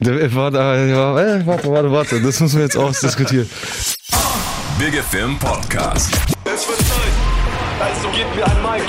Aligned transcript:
Der, 0.00 0.32
warte, 0.32 0.58
ja, 0.58 1.44
warte, 1.44 1.68
warte, 1.68 1.90
warte, 1.90 2.22
das 2.22 2.38
müssen 2.38 2.56
wir 2.58 2.64
jetzt 2.64 2.76
ausdiskutieren. 2.76 3.50
Big 4.78 4.94
FM 4.94 5.36
Podcast. 5.40 6.12
Es 6.44 6.68
wird 6.68 6.78
Zeit, 6.78 7.12
also 7.80 8.08
gebt 8.10 8.36
mir 8.36 8.46
ein 8.46 8.62
Mic. 8.62 8.84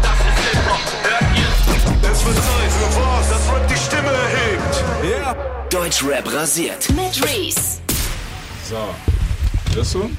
Das 0.00 0.12
ist 0.20 0.38
Hip-Hop, 0.52 0.80
hört 1.02 1.36
ihr? 1.36 2.10
Es 2.12 2.24
wird 2.24 2.36
Zeit 2.36 2.70
für 2.70 3.00
was, 3.00 3.30
das 3.30 3.52
Rap 3.52 3.68
die 3.68 3.76
Stimme 3.76 4.12
erhebt. 4.12 4.84
Yeah. 5.04 5.36
Deutschrap 5.70 6.32
rasiert. 6.32 6.88
Mit 6.90 7.20
Reese. 7.24 7.80
So. 8.70 8.94
Hörst 9.74 9.94
du? 9.94 10.10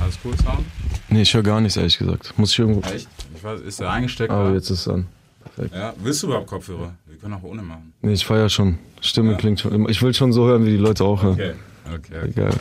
Alles 0.00 0.18
cool, 0.24 0.34
Sound? 0.42 0.66
Nee, 1.08 1.22
ich 1.22 1.32
höre 1.34 1.44
gar 1.44 1.60
nichts, 1.60 1.76
ehrlich 1.76 1.98
gesagt. 1.98 2.34
Muss 2.36 2.50
ich 2.50 2.58
irgendwo. 2.58 2.80
Echt? 2.88 3.06
Ich 3.36 3.44
weiß, 3.44 3.60
ist 3.60 3.78
der 3.78 3.90
eingesteckt? 3.90 4.32
Aber 4.32 4.48
da? 4.48 4.54
jetzt 4.54 4.70
ist 4.70 4.80
es 4.80 4.88
an. 4.88 5.06
Perfekt. 5.42 5.74
Ja, 5.74 5.92
willst 6.02 6.22
du 6.22 6.26
überhaupt 6.28 6.46
Kopfhörer? 6.46 6.92
Wir 7.06 7.16
können 7.18 7.34
auch 7.34 7.42
ohne 7.42 7.62
machen. 7.62 7.92
Nee, 8.02 8.12
ich 8.12 8.24
feier 8.24 8.48
schon. 8.48 8.78
Stimme 9.00 9.36
klingt 9.36 9.60
schon. 9.60 9.72
immer- 9.72 9.88
Ich 9.88 10.00
will 10.02 10.14
schon 10.14 10.32
so 10.32 10.46
hören, 10.46 10.64
wie 10.64 10.70
die 10.70 10.76
Leute 10.76 11.04
auch 11.04 11.22
hören. 11.22 11.34
Okay. 11.34 11.52
Okay, 11.94 12.16
okay. 12.16 12.28
Egal. 12.30 12.54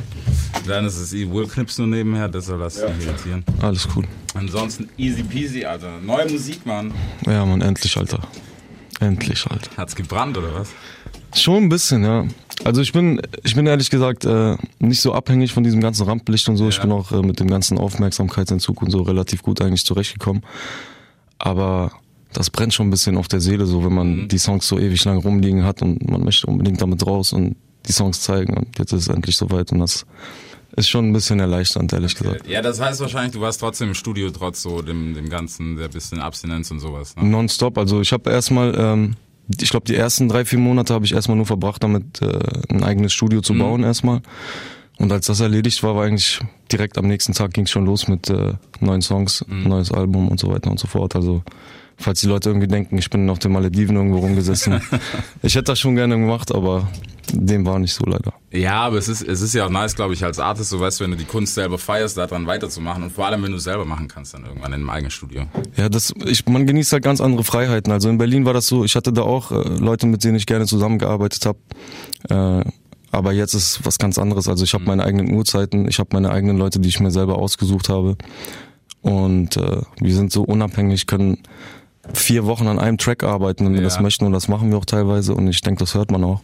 Dann 0.67 0.85
ist 0.85 0.97
es 0.97 1.13
eh 1.13 1.29
Will 1.31 1.47
Knips 1.47 1.77
nur 1.77 1.87
nebenher, 1.87 2.27
deshalb 2.27 2.59
lass 2.59 2.75
dich 2.75 2.83
nicht 2.95 3.07
irritieren. 3.07 3.43
Alles 3.61 3.87
cool. 3.95 4.03
Ansonsten 4.33 4.89
easy 4.97 5.23
peasy, 5.23 5.63
Alter. 5.63 5.99
Neue 6.03 6.27
Musik, 6.29 6.65
Mann. 6.65 6.91
Ja, 7.27 7.45
Mann, 7.45 7.61
endlich, 7.61 7.95
Alter. 7.97 8.19
Endlich, 8.99 9.45
Alter. 9.49 9.69
Hat's 9.77 9.95
gebrannt 9.95 10.37
oder 10.37 10.53
was? 10.55 10.69
Schon 11.39 11.63
ein 11.63 11.69
bisschen, 11.69 12.03
ja. 12.03 12.25
Also 12.65 12.81
ich 12.81 12.91
bin, 12.91 13.21
ich 13.43 13.55
bin 13.55 13.65
ehrlich 13.67 13.89
gesagt 13.89 14.25
äh, 14.25 14.57
nicht 14.79 15.01
so 15.01 15.13
abhängig 15.13 15.53
von 15.53 15.63
diesem 15.63 15.81
ganzen 15.81 16.05
Rampenlicht 16.07 16.49
und 16.49 16.57
so. 16.57 16.67
Ich 16.67 16.77
Ja. 16.77 16.81
bin 16.83 16.91
auch 16.91 17.11
äh, 17.11 17.21
mit 17.21 17.39
dem 17.39 17.47
ganzen 17.47 17.77
Aufmerksamkeitsentzug 17.77 18.81
und 18.81 18.91
so 18.91 19.01
relativ 19.03 19.43
gut 19.43 19.61
eigentlich 19.61 19.85
zurechtgekommen. 19.85 20.43
Aber 21.37 21.91
das 22.33 22.49
brennt 22.49 22.73
schon 22.73 22.87
ein 22.87 22.91
bisschen 22.91 23.17
auf 23.17 23.27
der 23.27 23.41
Seele, 23.41 23.65
so 23.65 23.83
wenn 23.83 23.93
man 23.93 24.27
die 24.27 24.37
Songs 24.37 24.67
so 24.67 24.79
ewig 24.79 25.03
lang 25.05 25.17
rumliegen 25.17 25.63
hat 25.63 25.81
und 25.81 26.09
man 26.09 26.23
möchte 26.23 26.47
unbedingt 26.47 26.81
damit 26.81 27.05
raus 27.05 27.33
und 27.33 27.55
die 27.87 27.91
Songs 27.91 28.21
zeigen 28.21 28.55
und 28.57 28.77
jetzt 28.77 28.93
ist 28.93 29.03
es 29.03 29.07
endlich 29.07 29.37
soweit 29.37 29.71
und 29.71 29.79
das 29.79 30.05
ist 30.75 30.89
schon 30.89 31.09
ein 31.09 31.13
bisschen 31.13 31.39
erleichternd, 31.39 31.91
ehrlich 31.91 32.15
gesagt. 32.15 32.47
Ja, 32.47 32.61
das 32.61 32.79
heißt 32.79 33.01
wahrscheinlich, 33.01 33.33
du 33.33 33.41
warst 33.41 33.59
trotzdem 33.59 33.89
im 33.89 33.93
Studio, 33.93 34.29
trotz 34.29 34.61
so 34.61 34.81
dem, 34.81 35.13
dem 35.13 35.29
ganzen, 35.29 35.75
der 35.75 35.89
bisschen 35.89 36.21
Abstinenz 36.21 36.71
und 36.71 36.79
sowas. 36.79 37.15
Ne? 37.15 37.25
Nonstop. 37.25 37.77
Also 37.77 37.99
ich 37.99 38.13
habe 38.13 38.29
erstmal, 38.29 38.73
ähm, 38.77 39.15
ich 39.59 39.69
glaube 39.69 39.85
die 39.85 39.95
ersten 39.95 40.29
drei, 40.29 40.45
vier 40.45 40.59
Monate 40.59 40.93
habe 40.93 41.05
ich 41.05 41.13
erstmal 41.13 41.35
nur 41.35 41.45
verbracht, 41.45 41.83
damit 41.83 42.21
äh, 42.21 42.39
ein 42.69 42.83
eigenes 42.83 43.11
Studio 43.11 43.41
zu 43.41 43.53
bauen 43.53 43.83
erstmal. 43.83 44.21
Und 44.97 45.11
als 45.11 45.25
das 45.25 45.39
erledigt 45.39 45.81
war, 45.83 45.95
war 45.95 46.05
eigentlich 46.05 46.39
direkt 46.71 46.97
am 46.97 47.07
nächsten 47.07 47.33
Tag 47.33 47.53
ging 47.53 47.65
es 47.65 47.71
schon 47.71 47.85
los 47.85 48.07
mit 48.07 48.29
äh, 48.29 48.53
neuen 48.79 49.01
Songs, 49.01 49.43
neues 49.47 49.91
Album 49.91 50.29
und 50.29 50.39
so 50.39 50.49
weiter 50.49 50.69
und 50.69 50.79
so 50.79 50.87
fort. 50.87 51.15
Also 51.15 51.43
falls 52.01 52.21
die 52.21 52.27
Leute 52.27 52.49
irgendwie 52.49 52.67
denken, 52.67 52.97
ich 52.97 53.09
bin 53.09 53.29
auf 53.29 53.39
den 53.39 53.51
Malediven 53.51 53.95
irgendwo 53.95 54.19
rumgesessen. 54.19 54.81
ich 55.41 55.55
hätte 55.55 55.65
das 55.65 55.79
schon 55.79 55.95
gerne 55.95 56.17
gemacht, 56.17 56.53
aber 56.53 56.89
dem 57.33 57.65
war 57.65 57.79
nicht 57.79 57.93
so 57.93 58.03
leider. 58.05 58.33
Ja, 58.51 58.81
aber 58.81 58.97
es 58.97 59.07
ist, 59.07 59.21
es 59.21 59.41
ist 59.41 59.53
ja 59.53 59.65
auch 59.65 59.69
nice, 59.69 59.95
glaube 59.95 60.13
ich, 60.13 60.23
als 60.23 60.39
Artist, 60.39 60.69
so 60.69 60.79
weißt 60.79 60.99
wenn 60.99 61.11
du 61.11 61.17
die 61.17 61.25
Kunst 61.25 61.53
selber 61.55 61.77
feierst, 61.77 62.17
daran 62.17 62.45
weiterzumachen 62.47 63.03
und 63.03 63.11
vor 63.11 63.25
allem, 63.25 63.43
wenn 63.43 63.51
du 63.51 63.57
es 63.57 63.63
selber 63.63 63.85
machen 63.85 64.07
kannst, 64.07 64.33
dann 64.33 64.45
irgendwann 64.45 64.73
in 64.73 64.81
einem 64.81 64.89
eigenen 64.89 65.11
Studio. 65.11 65.43
Ja, 65.77 65.89
das, 65.89 66.13
ich, 66.25 66.45
man 66.47 66.65
genießt 66.65 66.91
halt 66.93 67.03
ganz 67.03 67.21
andere 67.21 67.43
Freiheiten. 67.43 67.91
Also 67.91 68.09
in 68.09 68.17
Berlin 68.17 68.45
war 68.45 68.53
das 68.53 68.67
so, 68.67 68.83
ich 68.83 68.95
hatte 68.95 69.13
da 69.13 69.21
auch 69.21 69.51
äh, 69.51 69.55
Leute, 69.79 70.07
mit 70.07 70.23
denen 70.23 70.35
ich 70.35 70.45
gerne 70.45 70.65
zusammengearbeitet 70.65 71.45
habe. 71.45 71.59
Äh, 72.29 72.69
aber 73.11 73.33
jetzt 73.33 73.53
ist 73.53 73.85
was 73.85 73.97
ganz 73.97 74.17
anderes. 74.17 74.47
Also 74.47 74.63
ich 74.63 74.73
habe 74.73 74.85
meine 74.85 75.03
eigenen 75.03 75.33
Uhrzeiten, 75.33 75.87
ich 75.87 75.99
habe 75.99 76.09
meine 76.13 76.31
eigenen 76.31 76.57
Leute, 76.57 76.79
die 76.79 76.89
ich 76.89 76.99
mir 76.99 77.11
selber 77.11 77.37
ausgesucht 77.37 77.89
habe. 77.89 78.17
Und 79.01 79.57
äh, 79.57 79.81
wir 79.99 80.15
sind 80.15 80.31
so 80.31 80.43
unabhängig, 80.43 81.07
können 81.07 81.39
vier 82.13 82.45
Wochen 82.45 82.67
an 82.67 82.79
einem 82.79 82.97
Track 82.97 83.23
arbeiten, 83.23 83.65
wenn 83.65 83.73
wir 83.73 83.81
Ja. 83.81 83.85
das 83.87 83.99
möchten. 83.99 84.25
Und 84.25 84.31
das 84.33 84.47
machen 84.47 84.71
wir 84.71 84.77
auch 84.77 84.85
teilweise. 84.85 85.33
Und 85.35 85.47
ich 85.47 85.61
denke, 85.61 85.79
das 85.79 85.93
hört 85.95 86.11
man 86.11 86.23
auch. 86.23 86.41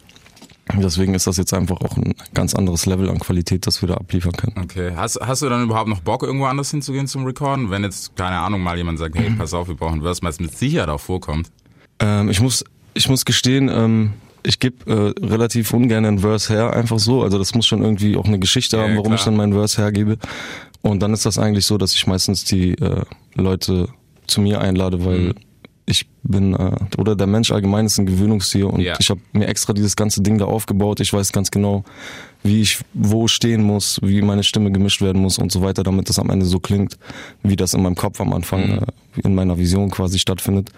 Deswegen 0.74 1.14
ist 1.14 1.26
das 1.26 1.38
jetzt 1.38 1.54
einfach 1.54 1.80
auch 1.80 1.96
ein 1.96 2.14
ganz 2.34 2.54
anderes 2.54 2.84
Level 2.84 3.08
an 3.08 3.18
Qualität, 3.18 3.66
das 3.66 3.80
wir 3.82 3.88
da 3.88 3.94
abliefern 3.94 4.32
können. 4.32 4.54
Okay. 4.62 4.92
Hast, 4.94 5.18
hast 5.20 5.40
du 5.40 5.48
dann 5.48 5.62
überhaupt 5.64 5.88
noch 5.88 6.00
Bock, 6.00 6.22
irgendwo 6.22 6.44
anders 6.44 6.70
hinzugehen 6.70 7.06
zum 7.06 7.24
Recorden? 7.24 7.70
Wenn 7.70 7.84
jetzt, 7.84 8.14
keine 8.16 8.36
Ahnung, 8.38 8.60
mal 8.60 8.76
jemand 8.76 8.98
sagt, 8.98 9.16
hey, 9.16 9.30
pass 9.30 9.54
auf, 9.54 9.68
wir 9.68 9.76
brauchen 9.76 10.02
Verse, 10.02 10.20
was 10.22 10.38
mit 10.40 10.54
Sicherheit 10.56 10.90
auch 10.90 11.00
vorkommt. 11.00 11.50
Ähm, 12.00 12.28
ich 12.28 12.42
muss, 12.42 12.64
ich 12.92 13.08
muss 13.08 13.24
gestehen, 13.24 13.70
ähm, 13.72 14.12
ich 14.42 14.58
gebe 14.60 15.14
äh, 15.18 15.24
relativ 15.26 15.72
ungern 15.72 16.04
einen 16.04 16.18
Verse 16.18 16.52
her, 16.52 16.74
einfach 16.74 16.98
so. 16.98 17.22
Also 17.22 17.38
das 17.38 17.54
muss 17.54 17.66
schon 17.66 17.82
irgendwie 17.82 18.16
auch 18.18 18.26
eine 18.26 18.38
Geschichte 18.38 18.76
Ja, 18.76 18.82
haben, 18.82 18.92
warum 18.92 19.04
klar. 19.06 19.14
ich 19.16 19.24
dann 19.24 19.36
meinen 19.36 19.54
Verse 19.54 19.80
hergebe. 19.80 20.18
Und 20.82 21.00
dann 21.00 21.14
ist 21.14 21.24
das 21.24 21.38
eigentlich 21.38 21.64
so, 21.64 21.78
dass 21.78 21.94
ich 21.94 22.06
meistens 22.06 22.44
die 22.44 22.72
äh, 22.74 23.04
Leute 23.34 23.88
zu 24.26 24.42
mir 24.42 24.60
einlade, 24.60 25.02
weil 25.04 25.18
Mhm. 25.18 25.34
Bin 26.28 26.54
äh, 26.54 26.70
oder 26.98 27.16
der 27.16 27.26
Mensch 27.26 27.50
allgemein 27.50 27.86
ist 27.86 27.98
ein 27.98 28.06
Gewöhnungstier 28.06 28.72
und 28.72 28.80
Ja. 28.80 28.96
ich 28.98 29.10
habe 29.10 29.20
mir 29.32 29.46
extra 29.48 29.72
dieses 29.72 29.96
ganze 29.96 30.22
Ding 30.22 30.38
da 30.38 30.44
aufgebaut. 30.44 31.00
Ich 31.00 31.12
weiß 31.12 31.32
ganz 31.32 31.50
genau, 31.50 31.84
wie 32.42 32.60
ich 32.60 32.78
wo 32.94 33.26
stehen 33.28 33.62
muss, 33.62 33.98
wie 34.02 34.22
meine 34.22 34.44
Stimme 34.44 34.70
gemischt 34.70 35.00
werden 35.02 35.20
muss 35.22 35.38
und 35.38 35.50
so 35.50 35.62
weiter, 35.62 35.82
damit 35.82 36.08
das 36.08 36.18
am 36.18 36.30
Ende 36.30 36.46
so 36.46 36.60
klingt, 36.60 36.96
wie 37.42 37.56
das 37.56 37.74
in 37.74 37.82
meinem 37.82 37.96
Kopf 37.96 38.20
am 38.20 38.32
Anfang 38.32 38.66
Mhm. 38.68 38.78
äh, 38.78 39.20
in 39.26 39.34
meiner 39.34 39.58
Vision 39.58 39.90
quasi 39.90 40.18
stattfindet. 40.18 40.70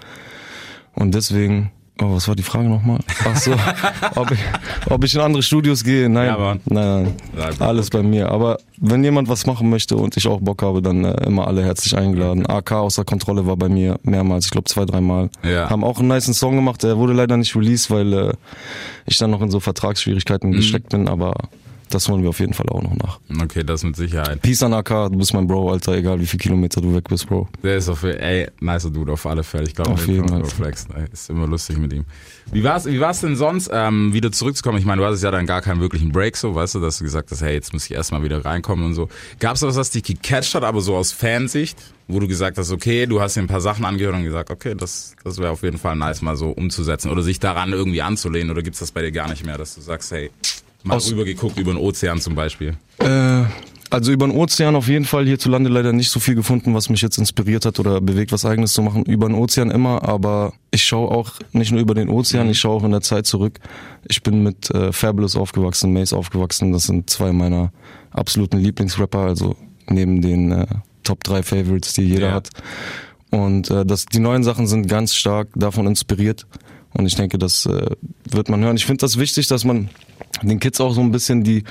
Und 0.94 1.14
deswegen, 1.14 1.70
oh, 2.02 2.14
was 2.14 2.26
war 2.28 2.34
die 2.34 2.42
Frage 2.42 2.68
nochmal? 2.68 2.98
Ach 3.24 3.36
so, 3.36 3.52
ob 4.16 4.30
ich, 4.30 4.38
ob 4.88 5.04
ich 5.04 5.14
in 5.14 5.20
andere 5.20 5.42
Studios 5.42 5.84
gehe? 5.84 6.08
Nein, 6.08 6.26
Ja, 6.26 6.56
nein, 6.66 7.14
nein, 7.36 7.54
alles 7.60 7.90
bei 7.90 8.02
mir. 8.02 8.30
Aber 8.30 8.58
wenn 8.78 9.04
jemand 9.04 9.28
was 9.28 9.46
machen 9.46 9.68
möchte 9.70 9.96
und 9.96 10.16
ich 10.16 10.26
auch 10.26 10.40
Bock 10.40 10.62
habe, 10.62 10.82
dann 10.82 11.04
äh, 11.04 11.26
immer 11.26 11.46
alle 11.46 11.62
herzlich 11.64 11.96
eingeladen. 11.96 12.46
AK 12.46 12.72
außer 12.72 13.04
Kontrolle 13.04 13.46
war 13.46 13.56
bei 13.56 13.68
mir 13.68 13.98
mehrmals, 14.02 14.46
ich 14.46 14.50
glaube 14.50 14.64
zwei, 14.68 14.84
dreimal. 14.84 15.30
Ja. 15.42 15.68
Haben 15.70 15.84
auch 15.84 15.98
einen 15.98 16.08
niceen 16.08 16.34
Song 16.34 16.56
gemacht, 16.56 16.82
der 16.82 16.96
wurde 16.96 17.12
leider 17.12 17.36
nicht 17.36 17.54
released, 17.54 17.90
weil 17.90 18.12
äh, 18.12 18.32
ich 19.06 19.18
dann 19.18 19.30
noch 19.30 19.42
in 19.42 19.50
so 19.50 19.58
Mhm. 19.58 19.62
Vertragsschwierigkeiten 19.62 20.52
gesteckt 20.52 20.88
bin, 20.88 21.06
aber 21.08 21.34
das 21.90 22.08
holen 22.08 22.22
wir 22.22 22.30
auf 22.30 22.40
jeden 22.40 22.54
Fall 22.54 22.68
auch 22.68 22.82
noch 22.82 22.94
nach. 22.96 23.20
Okay, 23.42 23.64
das 23.64 23.84
mit 23.84 23.96
Sicherheit. 23.96 24.40
Peace 24.42 24.62
an 24.62 24.72
AK, 24.72 25.10
du 25.10 25.18
bist 25.18 25.34
mein 25.34 25.46
Bro, 25.46 25.72
Alter, 25.72 25.92
egal 25.94 26.20
wie 26.20 26.26
viel 26.26 26.38
Kilometer 26.38 26.80
du 26.80 26.94
weg 26.94 27.08
bist, 27.08 27.26
Bro. 27.26 27.48
Der 27.62 27.76
ist 27.76 27.88
auf, 27.88 28.02
ey, 28.02 28.48
nicer 28.60 28.90
Dude 28.90 29.12
auf 29.12 29.26
alle 29.26 29.42
Fälle. 29.42 29.64
Ich 29.64 29.74
glaube, 29.74 29.90
Auf 29.90 30.06
jeden 30.06 30.28
Fall. 30.28 30.44
Flex, 30.44 30.86
ey, 30.94 31.04
ist 31.12 31.30
immer 31.30 31.46
lustig 31.46 31.78
mit 31.78 31.92
ihm. 31.92 32.04
Wie 32.52 32.64
war's, 32.64 32.86
wie 32.86 33.00
war's 33.00 33.20
denn 33.20 33.36
sonst, 33.36 33.70
ähm, 33.72 34.12
wieder 34.12 34.32
zurückzukommen? 34.32 34.78
Ich 34.78 34.84
meine, 34.84 35.00
du 35.00 35.06
hattest 35.06 35.22
ja 35.22 35.30
dann 35.30 35.46
gar 35.46 35.60
keinen 35.62 35.80
wirklichen 35.80 36.12
Break, 36.12 36.36
so, 36.36 36.54
weißt 36.54 36.76
du, 36.76 36.80
dass 36.80 36.98
du 36.98 37.04
gesagt 37.04 37.30
hast, 37.30 37.42
hey, 37.42 37.54
jetzt 37.54 37.72
muss 37.72 37.84
ich 37.84 37.92
erstmal 37.92 38.22
wieder 38.22 38.44
reinkommen 38.44 38.84
und 38.84 38.94
so. 38.94 39.08
Gab's 39.38 39.62
was, 39.62 39.76
was 39.76 39.90
dich 39.90 40.02
gecatcht 40.02 40.54
hat, 40.54 40.64
aber 40.64 40.80
so 40.80 40.96
aus 40.96 41.12
Fansicht, 41.12 41.78
wo 42.08 42.18
du 42.18 42.26
gesagt 42.26 42.58
hast, 42.58 42.72
okay, 42.72 43.06
du 43.06 43.20
hast 43.20 43.36
dir 43.36 43.40
ein 43.40 43.46
paar 43.46 43.60
Sachen 43.60 43.84
angehört 43.84 44.16
und 44.16 44.24
gesagt, 44.24 44.50
okay, 44.50 44.74
das, 44.76 45.14
das 45.22 45.38
wäre 45.38 45.50
auf 45.50 45.62
jeden 45.62 45.78
Fall 45.78 45.96
nice, 45.96 46.22
mal 46.22 46.36
so 46.36 46.50
umzusetzen 46.50 47.10
oder 47.10 47.22
sich 47.22 47.38
daran 47.38 47.72
irgendwie 47.72 48.02
anzulehnen 48.02 48.50
oder 48.50 48.62
gibt's 48.62 48.80
das 48.80 48.90
bei 48.90 49.02
dir 49.02 49.12
gar 49.12 49.28
nicht 49.28 49.46
mehr, 49.46 49.58
dass 49.58 49.76
du 49.76 49.80
sagst, 49.80 50.10
hey, 50.10 50.30
mal 50.84 50.96
Aus- 50.96 51.10
rübergeguckt 51.10 51.58
über 51.58 51.72
den 51.72 51.78
Ozean 51.80 52.20
zum 52.20 52.34
Beispiel? 52.34 52.76
Äh, 52.98 53.44
also 53.90 54.12
über 54.12 54.28
den 54.28 54.36
Ozean 54.36 54.76
auf 54.76 54.86
jeden 54.86 55.04
Fall 55.04 55.26
hierzulande 55.26 55.68
leider 55.68 55.92
nicht 55.92 56.10
so 56.10 56.20
viel 56.20 56.36
gefunden, 56.36 56.74
was 56.74 56.88
mich 56.90 57.02
jetzt 57.02 57.18
inspiriert 57.18 57.66
hat 57.66 57.80
oder 57.80 58.00
bewegt, 58.00 58.30
was 58.30 58.44
eigenes 58.44 58.72
zu 58.72 58.82
machen. 58.82 59.04
Über 59.04 59.26
den 59.28 59.34
Ozean 59.34 59.70
immer, 59.70 60.04
aber 60.08 60.52
ich 60.70 60.84
schaue 60.84 61.10
auch 61.10 61.32
nicht 61.52 61.72
nur 61.72 61.80
über 61.80 61.94
den 61.94 62.08
Ozean, 62.08 62.48
ich 62.48 62.60
schaue 62.60 62.76
auch 62.76 62.84
in 62.84 62.92
der 62.92 63.00
Zeit 63.00 63.26
zurück. 63.26 63.58
Ich 64.08 64.22
bin 64.22 64.42
mit 64.44 64.70
äh, 64.70 64.92
Fabulous 64.92 65.34
aufgewachsen, 65.34 65.92
Mace 65.92 66.12
aufgewachsen. 66.12 66.72
Das 66.72 66.84
sind 66.84 67.10
zwei 67.10 67.32
meiner 67.32 67.72
absoluten 68.12 68.58
Lieblingsrapper, 68.58 69.18
also 69.18 69.56
neben 69.88 70.22
den 70.22 70.52
äh, 70.52 70.66
Top 71.02 71.24
3 71.24 71.42
Favorites, 71.42 71.92
die 71.94 72.02
jeder 72.02 72.28
Ja. 72.28 72.34
hat. 72.34 72.50
Und 73.30 73.70
äh, 73.70 73.84
das, 73.84 74.06
die 74.06 74.20
neuen 74.20 74.44
Sachen 74.44 74.68
sind 74.68 74.86
ganz 74.86 75.14
stark 75.16 75.48
davon 75.56 75.86
inspiriert. 75.88 76.46
Und 76.92 77.06
ich 77.06 77.14
denke, 77.16 77.38
das 77.38 77.66
äh, 77.66 77.86
wird 78.30 78.48
man 78.48 78.60
hören. 78.62 78.76
Ich 78.76 78.86
finde 78.86 79.00
das 79.00 79.18
wichtig, 79.18 79.46
dass 79.48 79.64
man 79.64 79.88
den 80.42 80.58
Kids 80.60 80.80
auch 80.80 80.92
so 80.92 81.00
ein 81.00 81.10
bisschen 81.10 81.42
die 81.44 81.64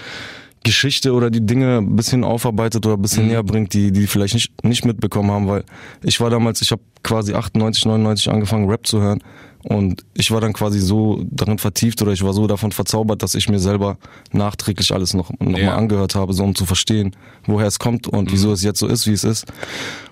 Geschichte 0.63 1.13
oder 1.13 1.29
die 1.29 1.45
Dinge 1.45 1.77
ein 1.77 1.95
bisschen 1.95 2.23
aufarbeitet 2.25 2.85
oder 2.85 2.95
ein 2.95 3.01
bisschen 3.01 3.27
näher 3.27 3.43
bringt, 3.43 3.73
die 3.73 3.91
die 3.91 4.07
vielleicht 4.07 4.33
nicht 4.33 4.51
nicht 4.63 4.83
mitbekommen 4.85 5.31
haben, 5.31 5.47
weil 5.47 5.63
ich 6.03 6.19
war 6.19 6.29
damals, 6.29 6.61
ich 6.61 6.71
habe 6.71 6.81
quasi 7.01 7.33
98, 7.33 7.85
99 7.85 8.29
angefangen 8.29 8.69
Rap 8.69 8.85
zu 8.85 8.99
hören 8.99 9.23
und 9.63 10.03
ich 10.15 10.31
war 10.31 10.41
dann 10.41 10.51
quasi 10.51 10.79
so 10.81 11.23
darin 11.31 11.59
vertieft 11.59 12.01
oder 12.01 12.11
ich 12.11 12.23
war 12.23 12.33
so 12.33 12.45
davon 12.45 12.73
verzaubert, 12.73 13.23
dass 13.23 13.35
ich 13.35 13.47
mir 13.47 13.59
selber 13.59 13.97
nachträglich 14.33 14.93
alles 14.93 15.13
noch 15.13 15.31
noch 15.39 15.57
Ja. 15.57 15.67
mal 15.67 15.75
angehört 15.77 16.15
habe, 16.15 16.33
so 16.33 16.43
um 16.43 16.53
zu 16.55 16.65
verstehen, 16.65 17.15
woher 17.45 17.67
es 17.67 17.79
kommt 17.79 18.07
und 18.07 18.31
wieso 18.33 18.51
es 18.51 18.61
jetzt 18.61 18.79
so 18.79 18.87
ist, 18.87 19.07
wie 19.07 19.13
es 19.13 19.23
ist. 19.23 19.45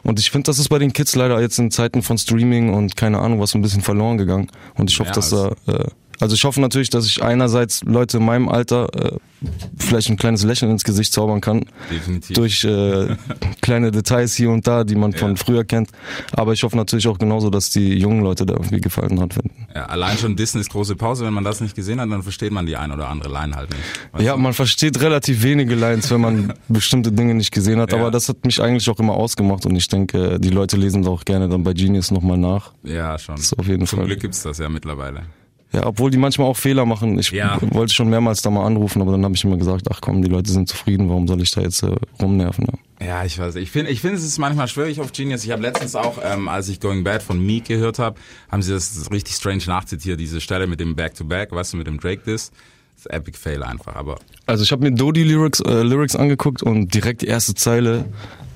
Und 0.03 0.18
ich 0.18 0.31
finde, 0.31 0.45
das 0.45 0.60
ist 0.60 0.69
bei 0.69 0.80
den 0.80 0.94
Kids 0.94 1.13
leider 1.18 1.42
jetzt 1.42 1.60
in 1.60 1.71
Zeiten 1.71 2.01
von 2.03 2.18
Streaming 2.18 2.74
und 2.74 2.95
keine 2.95 3.19
Ahnung 3.19 3.42
was 3.42 3.53
ein 3.53 3.62
bisschen 3.62 3.81
verloren 3.81 4.18
gegangen 4.18 4.48
und 4.75 4.89
ich 4.89 4.98
hoffe, 5.00 5.10
Ja, 5.10 5.13
dass 5.15 5.30
da 5.30 5.51
äh, 5.68 5.86
also 6.19 6.35
ich 6.35 6.43
hoffe 6.43 6.59
natürlich, 6.61 6.89
dass 6.89 7.05
ich 7.05 7.21
einerseits 7.23 7.83
Leute 7.83 8.17
in 8.17 8.25
meinem 8.25 8.49
Alter 8.49 8.87
äh, 8.95 9.17
vielleicht 9.77 10.09
ein 10.09 10.17
kleines 10.17 10.43
Lächeln 10.43 10.71
ins 10.71 10.83
Gesicht 10.83 11.13
zaubern 11.13 11.41
kann. 11.41 11.65
Definitiv. 11.91 12.35
Durch 12.35 12.63
äh, 12.63 13.15
kleine 13.61 13.91
Details 13.91 14.33
hier 14.35 14.49
und 14.49 14.65
da, 14.65 14.83
die 14.83 14.95
man 14.95 15.13
von 15.13 15.31
Ja. 15.31 15.35
früher 15.35 15.63
kennt. 15.63 15.89
Aber 16.31 16.53
ich 16.53 16.63
hoffe 16.63 16.75
natürlich 16.75 17.07
auch 17.07 17.19
genauso, 17.19 17.49
dass 17.49 17.69
die 17.69 17.93
jungen 17.99 18.21
Leute 18.21 18.45
da 18.45 18.53
irgendwie 18.55 18.81
Gefallen 18.81 19.15
dran 19.15 19.29
finden. 19.29 19.67
Ja, 19.75 19.85
allein 19.85 20.17
schon 20.17 20.35
Disneys 20.35 20.69
große 20.69 20.95
Pause, 20.95 21.25
wenn 21.25 21.33
man 21.33 21.43
das 21.43 21.61
nicht 21.61 21.75
gesehen 21.75 22.01
hat, 22.01 22.09
dann 22.09 22.23
versteht 22.23 22.51
man 22.51 22.65
die 22.65 22.75
ein 22.77 22.91
oder 22.91 23.09
andere 23.09 23.31
Line 23.31 23.55
halt 23.55 23.69
nicht. 23.69 23.83
Weißt 24.13 24.23
Ja, 24.25 24.33
du? 24.33 24.39
man 24.39 24.53
versteht 24.53 24.99
relativ 25.01 25.43
wenige 25.43 25.75
Lines, 25.75 26.09
wenn 26.09 26.21
man 26.21 26.53
bestimmte 26.67 27.11
Dinge 27.11 27.35
nicht 27.35 27.51
gesehen 27.51 27.79
hat. 27.79 27.91
Ja. 27.91 27.99
Aber 27.99 28.09
das 28.09 28.27
hat 28.29 28.43
mich 28.43 28.59
eigentlich 28.61 28.89
auch 28.89 28.99
immer 28.99 29.13
ausgemacht 29.13 29.65
und 29.67 29.75
ich 29.75 29.87
denke, 29.87 30.39
die 30.39 30.49
Leute 30.49 30.77
lesen 30.77 31.03
da 31.03 31.11
auch 31.11 31.25
gerne 31.25 31.47
dann 31.47 31.63
bei 31.63 31.73
Genius 31.73 32.09
nochmal 32.09 32.37
nach. 32.39 32.71
ja 32.83 33.19
schon. 33.19 33.35
ist 33.35 33.53
auf 33.59 33.67
jeden 33.67 33.85
Zum 33.85 33.99
Fall. 33.99 34.07
Glück 34.07 34.19
gibt's 34.21 34.41
das 34.41 34.57
ja 34.57 34.67
mittlerweile. 34.67 35.21
Ja, 35.77 35.85
obwohl 35.85 36.09
die 36.09 36.18
manchmal 36.18 36.47
auch 36.47 36.57
Fehler 36.57 36.85
machen. 36.88 37.19
Ich 37.19 37.29
Ja. 37.29 37.59
wollte 37.62 37.94
schon 37.94 38.09
mehrmals 38.09 38.41
da 38.41 38.50
mal 38.50 38.65
anrufen, 38.65 39.00
aber 39.01 39.12
dann 39.12 39.24
habe 39.24 39.35
ich 39.35 39.44
immer 39.44 39.57
gesagt, 39.57 39.85
ach 39.91 40.01
komm, 40.01 40.24
die 40.24 40.27
Leute 40.29 40.50
sind 40.51 40.68
zufrieden, 40.68 41.07
warum 41.07 41.27
soll 41.27 41.39
ich 41.41 41.51
da 41.51 41.62
jetzt 41.62 41.83
äh, 41.83 41.95
rumnerven? 42.21 42.65
Ja. 42.65 43.06
Ja, 43.06 43.24
ich 43.25 43.38
weiß. 43.38 43.57
Ich 43.57 43.69
finde, 43.69 43.91
ich 43.91 44.01
finde, 44.01 44.15
es 44.18 44.24
ist 44.24 44.39
manchmal 44.39 44.68
schwierig 44.68 45.00
auf 45.00 45.12
Genius. 45.13 45.44
Ich 45.44 45.51
habe 45.51 45.62
letztens 45.62 45.95
auch, 45.95 46.18
ähm, 46.24 46.47
als 46.47 46.68
ich 46.68 46.79
Going 46.79 47.03
Bad 47.03 47.21
von 47.21 47.39
Meek 47.45 47.65
gehört 47.65 48.00
habe, 48.00 48.19
haben 48.51 48.63
sie 48.63 48.71
das 48.74 49.12
richtig 49.12 49.35
strange 49.35 49.62
nachzitiert, 49.68 50.19
diese 50.19 50.41
Stelle 50.41 50.65
mit 50.65 50.79
dem 50.79 50.95
Back-to-Back, 50.95 51.51
weißt 51.51 51.74
du, 51.74 51.77
mit 51.77 51.85
dem 51.85 52.00
Drake-Diss. 52.00 52.50
Das 52.95 53.06
ist 53.06 53.12
Epic 53.13 53.38
Fail 53.38 53.62
einfach, 53.62 53.95
aber 53.95 54.18
Also 54.47 54.63
ich 54.63 54.71
habe 54.71 54.81
mir 54.89 54.91
Dodi 54.95 55.21
Lyrics, 55.21 55.59
äh, 55.59 55.83
Lyrics 55.83 56.15
angeguckt 56.15 56.63
und 56.63 56.91
direkt 56.91 57.21
die 57.21 57.27
erste 57.27 57.53
Zeile, 57.53 58.06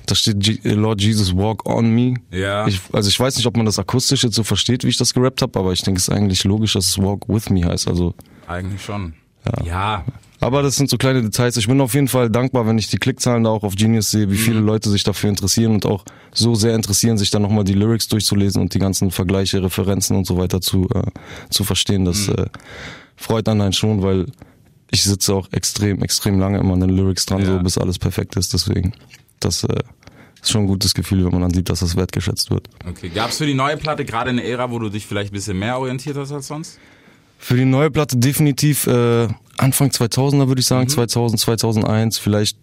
da 0.06 0.14
steht 0.14 0.40
G 0.40 0.58
äh, 0.64 0.72
Lord 0.74 1.00
Jesus 1.00 1.36
Walk 1.36 1.66
on 1.68 1.94
Me. 1.94 2.14
Ja. 2.30 2.66
Ich, 2.66 2.80
also 2.92 3.08
ich 3.08 3.18
weiß 3.18 3.36
nicht, 3.36 3.46
ob 3.46 3.56
man 3.56 3.66
das 3.66 3.78
akustisch 3.78 4.22
jetzt 4.24 4.34
so 4.34 4.42
versteht, 4.44 4.84
wie 4.84 4.88
ich 4.88 4.96
das 4.96 5.14
gerappt 5.14 5.42
habe, 5.42 5.58
aber 5.58 5.72
ich 5.72 5.82
denke, 5.82 5.98
es 5.98 6.08
ist 6.08 6.14
eigentlich 6.14 6.44
logisch, 6.44 6.72
dass 6.74 6.86
es 6.86 6.98
Walk 6.98 7.28
with 7.28 7.50
Me 7.50 7.64
heißt. 7.64 7.88
Also 7.88 8.14
eigentlich 8.46 8.82
schon. 8.82 9.14
Ja. 9.64 10.04
Aber 10.40 10.62
das 10.62 10.74
sind 10.74 10.90
so 10.90 10.96
kleine 10.96 11.22
Details. 11.22 11.56
Ich 11.56 11.68
bin 11.68 11.80
auf 11.80 11.94
jeden 11.94 12.08
Fall 12.08 12.28
dankbar, 12.28 12.66
wenn 12.66 12.76
ich 12.76 12.88
die 12.88 12.96
Klickzahlen 12.96 13.44
da 13.44 13.50
auch 13.50 13.62
auf 13.62 13.76
Genius 13.76 14.10
sehe, 14.10 14.28
wie 14.28 14.36
viele 14.36 14.58
Leute 14.58 14.90
sich 14.90 15.04
dafür 15.04 15.30
interessieren 15.30 15.72
und 15.72 15.86
auch 15.86 16.04
so 16.32 16.56
sehr 16.56 16.74
interessieren, 16.74 17.16
sich 17.16 17.30
dann 17.30 17.42
nochmal 17.42 17.62
die 17.62 17.74
Lyrics 17.74 18.08
durchzulesen 18.08 18.60
und 18.60 18.74
die 18.74 18.80
ganzen 18.80 19.12
Vergleiche, 19.12 19.62
Referenzen 19.62 20.16
und 20.16 20.26
so 20.26 20.36
weiter 20.38 20.60
zu, 20.60 20.88
äh, 20.94 21.02
zu 21.50 21.62
verstehen. 21.62 22.04
Das 22.04 22.26
äh, 22.28 22.46
freut 23.14 23.46
dann 23.46 23.60
einen 23.60 23.72
schon, 23.72 24.02
weil 24.02 24.26
ich 24.90 25.04
sitze 25.04 25.32
auch 25.32 25.48
extrem, 25.52 26.02
extrem 26.02 26.40
lange 26.40 26.58
immer 26.58 26.74
an 26.74 26.80
den 26.80 26.90
Lyrics 26.90 27.24
dran, 27.24 27.40
Ja. 27.42 27.46
so 27.46 27.58
bis 27.60 27.78
alles 27.78 28.00
perfekt 28.00 28.34
ist. 28.36 28.52
Deswegen, 28.52 28.94
das 29.44 29.64
äh, 29.64 29.74
ist 30.42 30.50
schon 30.50 30.62
ein 30.62 30.66
gutes 30.66 30.94
Gefühl, 30.94 31.24
wenn 31.24 31.32
man 31.32 31.42
dann 31.42 31.54
sieht, 31.54 31.68
dass 31.68 31.80
das 31.80 31.96
wertgeschätzt 31.96 32.50
wird. 32.50 32.68
Okay. 32.88 33.08
Gab's 33.08 33.38
für 33.38 33.46
die 33.46 33.54
neue 33.54 33.76
Platte 33.76 34.04
gerade 34.04 34.30
eine 34.30 34.44
Ära, 34.44 34.70
wo 34.70 34.78
du 34.78 34.88
dich 34.88 35.06
vielleicht 35.06 35.32
ein 35.32 35.34
bisschen 35.36 35.58
mehr 35.58 35.78
orientiert 35.78 36.16
hast 36.16 36.32
als 36.32 36.48
sonst? 36.48 36.78
Für 37.38 37.56
die 37.56 37.64
neue 37.64 37.90
Platte 37.90 38.16
definitiv 38.16 38.86
äh, 38.86 39.28
Anfang 39.58 39.88
2000er 39.90 40.48
würde 40.48 40.60
ich 40.60 40.66
sagen, 40.66 40.88
2000, 40.88 41.40
2001, 41.40 42.18
vielleicht 42.18 42.56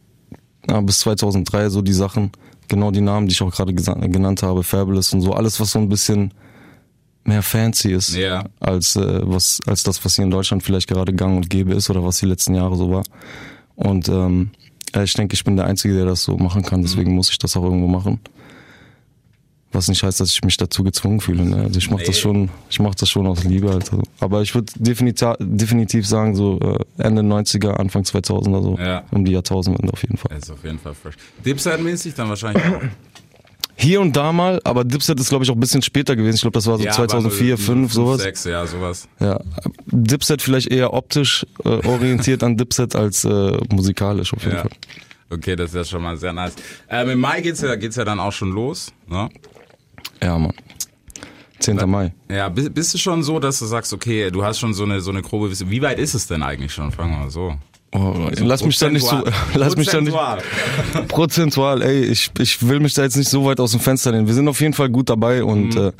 ja, 0.69 0.79
bis 0.81 0.99
2003 0.99 1.69
so 1.69 1.81
die 1.81 1.93
Sachen, 1.93 2.31
genau 2.67 2.91
die 2.91 3.01
Namen, 3.01 3.27
die 3.27 3.33
ich 3.33 3.41
auch 3.41 3.51
gerade 3.51 3.73
genannt 3.73 4.43
habe, 4.43 4.63
Fabulous 4.63 5.13
und 5.13 5.21
so, 5.21 5.33
alles 5.33 5.59
was 5.59 5.71
so 5.71 5.79
ein 5.79 5.89
bisschen 5.89 6.33
mehr 7.25 7.43
fancy 7.43 7.91
ist 7.91 8.15
Ja. 8.15 8.45
als 8.59 8.95
äh, 8.95 9.21
was 9.23 9.59
als 9.67 9.83
das, 9.83 10.03
was 10.03 10.15
hier 10.15 10.25
in 10.25 10.31
Deutschland 10.31 10.63
vielleicht 10.63 10.87
gerade 10.87 11.13
gang 11.13 11.35
und 11.37 11.49
gäbe 11.49 11.73
ist 11.73 11.89
oder 11.89 12.03
was 12.03 12.19
die 12.19 12.25
letzten 12.25 12.55
Jahre 12.55 12.75
so 12.75 12.89
war. 12.91 13.03
Und 13.75 14.09
ähm, 14.09 14.51
ich 14.95 15.13
denke, 15.13 15.33
ich 15.35 15.43
bin 15.43 15.55
der 15.55 15.65
Einzige, 15.65 15.93
der 15.95 16.05
das 16.05 16.23
so 16.23 16.37
machen 16.37 16.63
kann, 16.63 16.81
deswegen 16.81 17.13
muss 17.15 17.29
ich 17.31 17.37
das 17.37 17.55
auch 17.57 17.63
irgendwo 17.63 17.87
machen. 17.87 18.19
Was 19.71 19.87
nicht 19.87 20.01
heißt, 20.01 20.19
dass 20.19 20.31
ich 20.31 20.43
mich 20.43 20.57
dazu 20.57 20.83
gezwungen 20.83 21.19
fühle. 21.19 21.45
Ne? 21.45 21.57
Also 21.57 21.77
ich 21.77 21.91
mache 21.91 22.03
das 22.03 22.15
Nee. 22.15 22.21
schon, 22.21 22.49
ich 22.71 22.79
mache 22.79 22.95
das 22.99 23.07
schon 23.07 23.27
aus 23.27 23.43
Liebe. 23.43 23.69
Also. 23.71 24.01
Aber 24.19 24.41
ich 24.41 24.55
würde 24.55 24.71
definitiv, 24.79 25.35
definitiv 25.39 26.07
sagen, 26.07 26.33
so 26.35 26.59
äh, 26.59 26.79
Ende 27.03 27.21
90er, 27.21 27.73
Anfang 27.73 28.01
2000er, 28.01 28.63
so 28.63 28.77
Ja. 28.79 29.03
um 29.11 29.23
die 29.25 29.31
Jahrtausendwende 29.33 29.93
auf 29.93 30.01
jeden 30.01 30.17
Fall. 30.17 30.31
Das 30.33 30.45
ist 30.45 30.51
auf 30.51 30.63
jeden 30.63 30.79
Fall 30.79 30.95
fresh. 30.95 31.13
Dipset-mäßig 31.45 32.15
dann 32.15 32.29
wahrscheinlich 32.29 32.63
auch. 32.65 32.81
Hier 33.81 34.01
und 34.01 34.13
da 34.17 34.33
mal, 34.33 34.59
aber 34.65 34.83
Dipset 34.83 35.17
ist 35.21 35.29
glaube 35.29 35.45
ich 35.45 35.49
auch 35.49 35.55
ein 35.55 35.59
bisschen 35.61 35.81
später 35.81 36.17
gewesen. 36.17 36.35
Ich 36.35 36.41
glaube, 36.41 36.55
das 36.55 36.67
war 36.67 36.77
so 36.77 36.83
Ja, 36.83 36.91
2004, 36.91 37.53
aber 37.53 37.61
5 37.63 37.93
sowas. 37.93 38.21
6, 38.21 38.43
ja, 38.43 38.67
sowas. 38.67 39.07
Ja, 39.21 39.39
Dipset 39.85 40.41
vielleicht 40.41 40.67
eher 40.67 40.93
optisch 40.93 41.45
äh, 41.63 41.69
orientiert 41.87 42.43
an 42.43 42.57
Dipset 42.57 42.93
als 42.95 43.23
äh, 43.23 43.57
musikalisch 43.71 44.33
auf 44.33 44.43
jeden 44.43 44.55
Ja. 44.57 44.61
Fall. 44.63 44.71
Okay, 45.29 45.55
das 45.55 45.69
ist 45.69 45.75
ja 45.75 45.83
schon 45.85 46.01
mal 46.03 46.17
sehr 46.17 46.33
nice. 46.33 46.55
Ähm, 46.89 47.09
Im 47.11 47.19
Mai 47.21 47.39
geht's 47.39 47.61
ja, 47.61 47.73
geht's 47.75 47.95
ja 47.95 48.03
dann 48.03 48.19
auch 48.19 48.33
schon 48.33 48.51
los, 48.51 48.91
ne? 49.07 49.29
Ja, 50.21 50.37
Mann. 50.37 50.53
10. 51.59 51.77
Mai. 51.89 52.13
Ja, 52.29 52.49
bist, 52.49 52.73
bist 52.73 52.93
du 52.93 52.97
schon 52.97 53.23
so, 53.23 53.39
dass 53.39 53.59
du 53.59 53.65
sagst, 53.65 53.93
okay, 53.93 54.29
du 54.29 54.43
hast 54.43 54.59
schon 54.59 54.73
so 54.73 54.83
eine, 54.83 54.99
so 54.99 55.11
eine 55.11 55.21
grobe 55.21 55.49
Wissen. 55.51 55.69
Wie 55.69 55.81
weit 55.81 55.99
ist 55.99 56.13
es 56.15 56.27
denn 56.27 56.43
eigentlich 56.43 56.73
schon? 56.73 56.91
Fangen 56.91 57.11
wir 57.11 57.19
mal 57.19 57.29
so. 57.29 57.55
Oh, 57.91 58.29
lass 58.37 58.63
mich 58.63 58.77
da 58.77 58.89
nicht 58.89 59.05
so, 59.05 59.23
lass 59.55 59.75
mich 59.75 59.87
da 59.87 59.99
nicht, 59.99 60.15
Prozentual. 61.07 61.81
ey, 61.81 62.03
ich, 62.03 62.29
ich 62.37 62.67
will 62.67 62.79
mich 62.79 62.93
da 62.93 63.01
jetzt 63.01 63.17
nicht 63.17 63.29
so 63.29 63.45
weit 63.45 63.59
aus 63.59 63.71
dem 63.71 63.79
Fenster 63.79 64.11
lehnen. 64.11 64.27
Wir 64.27 64.35
sind 64.35 64.47
auf 64.47 64.61
jeden 64.61 64.73
Fall 64.73 64.89
gut 64.89 65.09
dabei 65.09 65.43
und 65.43 65.75
äh, 65.75 65.91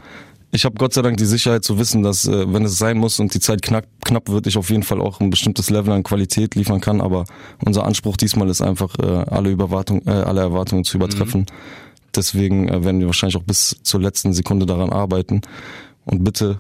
ich 0.52 0.66
habe 0.66 0.76
Gott 0.78 0.94
sei 0.94 1.02
Dank 1.02 1.18
die 1.18 1.26
Sicherheit 1.26 1.64
zu 1.64 1.78
wissen, 1.78 2.02
dass 2.02 2.28
äh, 2.28 2.52
wenn 2.52 2.64
es 2.66 2.78
sein 2.78 2.98
muss 2.98 3.20
und 3.20 3.34
die 3.34 3.40
Zeit 3.40 3.62
knapp, 3.62 3.86
knapp 4.04 4.30
wird, 4.30 4.48
ich 4.48 4.58
auf 4.58 4.70
jeden 4.70 4.84
Fall 4.84 5.00
auch 5.00 5.20
ein 5.20 5.30
bestimmtes 5.30 5.70
Level 5.70 5.94
an 5.94 6.04
Qualität 6.04 6.56
liefern 6.56 6.82
kann. 6.82 7.02
Aber 7.02 7.26
unser 7.64 7.86
Anspruch 7.86 8.18
diesmal 8.18 8.50
ist 8.50 8.62
einfach, 8.62 8.96
äh, 9.00 9.06
alle, 9.06 9.52
Überwartung, 9.52 10.02
äh, 10.08 10.12
alle 10.12 10.42
Erwartungen 10.42 10.84
zu 10.84 10.98
übertreffen. 10.98 11.46
Deswegen 12.16 12.68
äh, 12.68 12.84
werden 12.84 13.00
wir 13.00 13.08
wahrscheinlich 13.08 13.38
auch 13.38 13.44
bis 13.44 13.78
zur 13.84 14.02
letzten 14.02 14.34
Sekunde 14.34 14.66
daran 14.66 14.92
arbeiten. 14.92 15.42
Und 16.06 16.24
bitte 16.24 16.60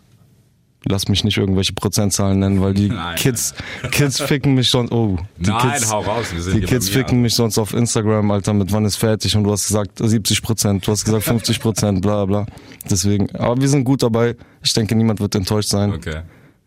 lass 0.89 1.07
mich 1.07 1.23
nicht 1.23 1.37
irgendwelche 1.37 1.73
Prozentzahlen 1.73 2.39
nennen, 2.39 2.61
weil 2.61 2.73
die 2.73 2.89
Nein, 2.89 3.15
Kids, 3.15 3.53
Kids 3.91 4.19
ficken 4.19 4.55
mich 4.55 4.69
sonst. 4.69 4.91
Oh, 4.91 5.17
die 5.37 5.49
Nein, 5.49 5.71
Kids, 5.71 5.91
hau 5.91 6.01
raus, 6.01 6.27
die 6.53 6.61
Kids 6.61 6.89
ficken 6.89 7.21
mich 7.21 7.35
sonst 7.35 7.57
auf 7.57 7.73
Instagram, 7.73 8.29
Alter, 8.31 8.53
mit 8.53 8.71
wann 8.71 8.85
ist 8.85 8.97
fertig 8.97 9.35
und 9.35 9.43
du 9.43 9.51
hast 9.51 9.67
gesagt 9.67 9.99
70 9.99 10.41
Prozent, 10.41 10.87
du 10.87 10.91
hast 10.91 11.05
gesagt 11.05 11.23
50 11.23 11.59
Prozent, 11.59 12.01
bla 12.01 12.25
bla. 12.25 12.45
Deswegen, 12.89 13.33
aber 13.35 13.59
wir 13.61 13.69
sind 13.69 13.83
gut 13.83 14.03
dabei. 14.03 14.35
Ich 14.63 14.73
denke, 14.73 14.95
niemand 14.95 15.19
wird 15.19 15.35
enttäuscht 15.35 15.69
sein. 15.69 15.93
Okay. 15.93 16.21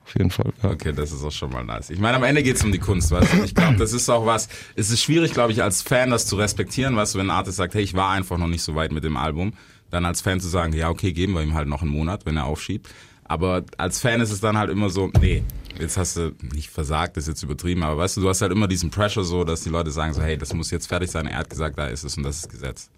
Auf 0.04 0.18
jeden 0.18 0.30
Fall. 0.30 0.52
Ja. 0.62 0.70
Okay, 0.70 0.92
das 0.92 1.12
ist 1.12 1.24
auch 1.24 1.32
schon 1.32 1.50
mal 1.50 1.64
nice. 1.64 1.90
Ich 1.90 1.98
meine, 1.98 2.16
am 2.16 2.24
Ende 2.24 2.42
geht's 2.42 2.62
um 2.64 2.72
die 2.72 2.78
Kunst, 2.78 3.10
weißt 3.10 3.32
du? 3.32 3.44
Ich 3.44 3.54
glaube, 3.54 3.76
das 3.76 3.92
ist 3.92 4.10
auch 4.10 4.26
was, 4.26 4.48
es 4.74 4.90
ist 4.90 5.02
schwierig, 5.02 5.32
glaube 5.32 5.52
ich, 5.52 5.62
als 5.62 5.80
Fan 5.80 6.10
das 6.10 6.26
zu 6.26 6.36
respektieren, 6.36 6.96
weißt 6.96 7.14
du, 7.14 7.18
wenn 7.18 7.28
ein 7.28 7.36
Artist 7.36 7.56
sagt, 7.56 7.74
hey, 7.74 7.82
ich 7.82 7.94
war 7.94 8.10
einfach 8.10 8.36
noch 8.36 8.48
nicht 8.48 8.62
so 8.62 8.74
weit 8.74 8.92
mit 8.92 9.04
dem 9.04 9.16
Album, 9.16 9.54
dann 9.90 10.04
als 10.04 10.20
Fan 10.20 10.40
zu 10.40 10.48
sagen, 10.48 10.72
ja, 10.74 10.90
okay, 10.90 11.12
geben 11.12 11.34
wir 11.34 11.42
ihm 11.42 11.54
halt 11.54 11.68
noch 11.68 11.82
einen 11.82 11.90
Monat, 11.92 12.26
wenn 12.26 12.36
er 12.36 12.46
aufschiebt. 12.46 12.88
Aber 13.32 13.64
als 13.78 13.98
Fan 13.98 14.20
ist 14.20 14.30
es 14.30 14.40
dann 14.40 14.58
halt 14.58 14.68
immer 14.70 14.90
so, 14.90 15.10
nee, 15.22 15.42
jetzt 15.80 15.96
hast 15.96 16.18
du 16.18 16.32
nicht 16.54 16.68
versagt, 16.68 17.16
ist 17.16 17.28
jetzt 17.28 17.42
übertrieben, 17.42 17.82
aber 17.82 17.96
weißt 17.96 18.18
du, 18.18 18.20
du 18.20 18.28
hast 18.28 18.42
halt 18.42 18.52
immer 18.52 18.68
diesen 18.68 18.90
Pressure 18.90 19.24
so, 19.24 19.42
dass 19.44 19.62
die 19.62 19.70
Leute 19.70 19.90
sagen 19.90 20.12
so, 20.12 20.20
hey, 20.20 20.36
das 20.36 20.52
muss 20.52 20.70
jetzt 20.70 20.86
fertig 20.86 21.10
sein, 21.10 21.26
er 21.26 21.38
hat 21.38 21.48
gesagt, 21.48 21.78
da 21.78 21.86
ist 21.86 22.04
es 22.04 22.14
und 22.18 22.24
das 22.24 22.36
ist 22.40 22.50
Gesetz. 22.50 22.90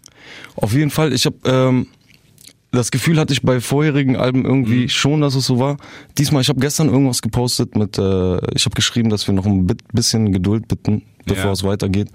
Auf 0.57 0.73
jeden 0.73 0.91
Fall, 0.91 1.13
ich 1.13 1.25
habe 1.25 1.37
ähm, 1.45 1.87
das 2.71 2.91
Gefühl 2.91 3.17
hatte 3.17 3.31
ich 3.31 3.43
bei 3.43 3.61
vorherigen 3.61 4.17
Alben 4.17 4.43
irgendwie 4.43 4.83
Mhm. 4.83 4.89
schon, 4.89 5.21
dass 5.21 5.35
es 5.35 5.45
so 5.45 5.57
war. 5.57 5.77
Diesmal, 6.17 6.41
ich 6.41 6.49
habe 6.49 6.59
gestern 6.59 6.89
irgendwas 6.89 7.21
gepostet 7.21 7.77
mit, 7.77 7.97
äh, 7.97 8.37
ich 8.53 8.65
habe 8.65 8.75
geschrieben, 8.75 9.09
dass 9.09 9.25
wir 9.27 9.33
noch 9.33 9.45
ein 9.45 9.65
bisschen 9.93 10.33
Geduld 10.33 10.67
bitten, 10.67 11.01
bevor 11.25 11.45
Ja. 11.45 11.51
es 11.53 11.63
weitergeht. 11.63 12.09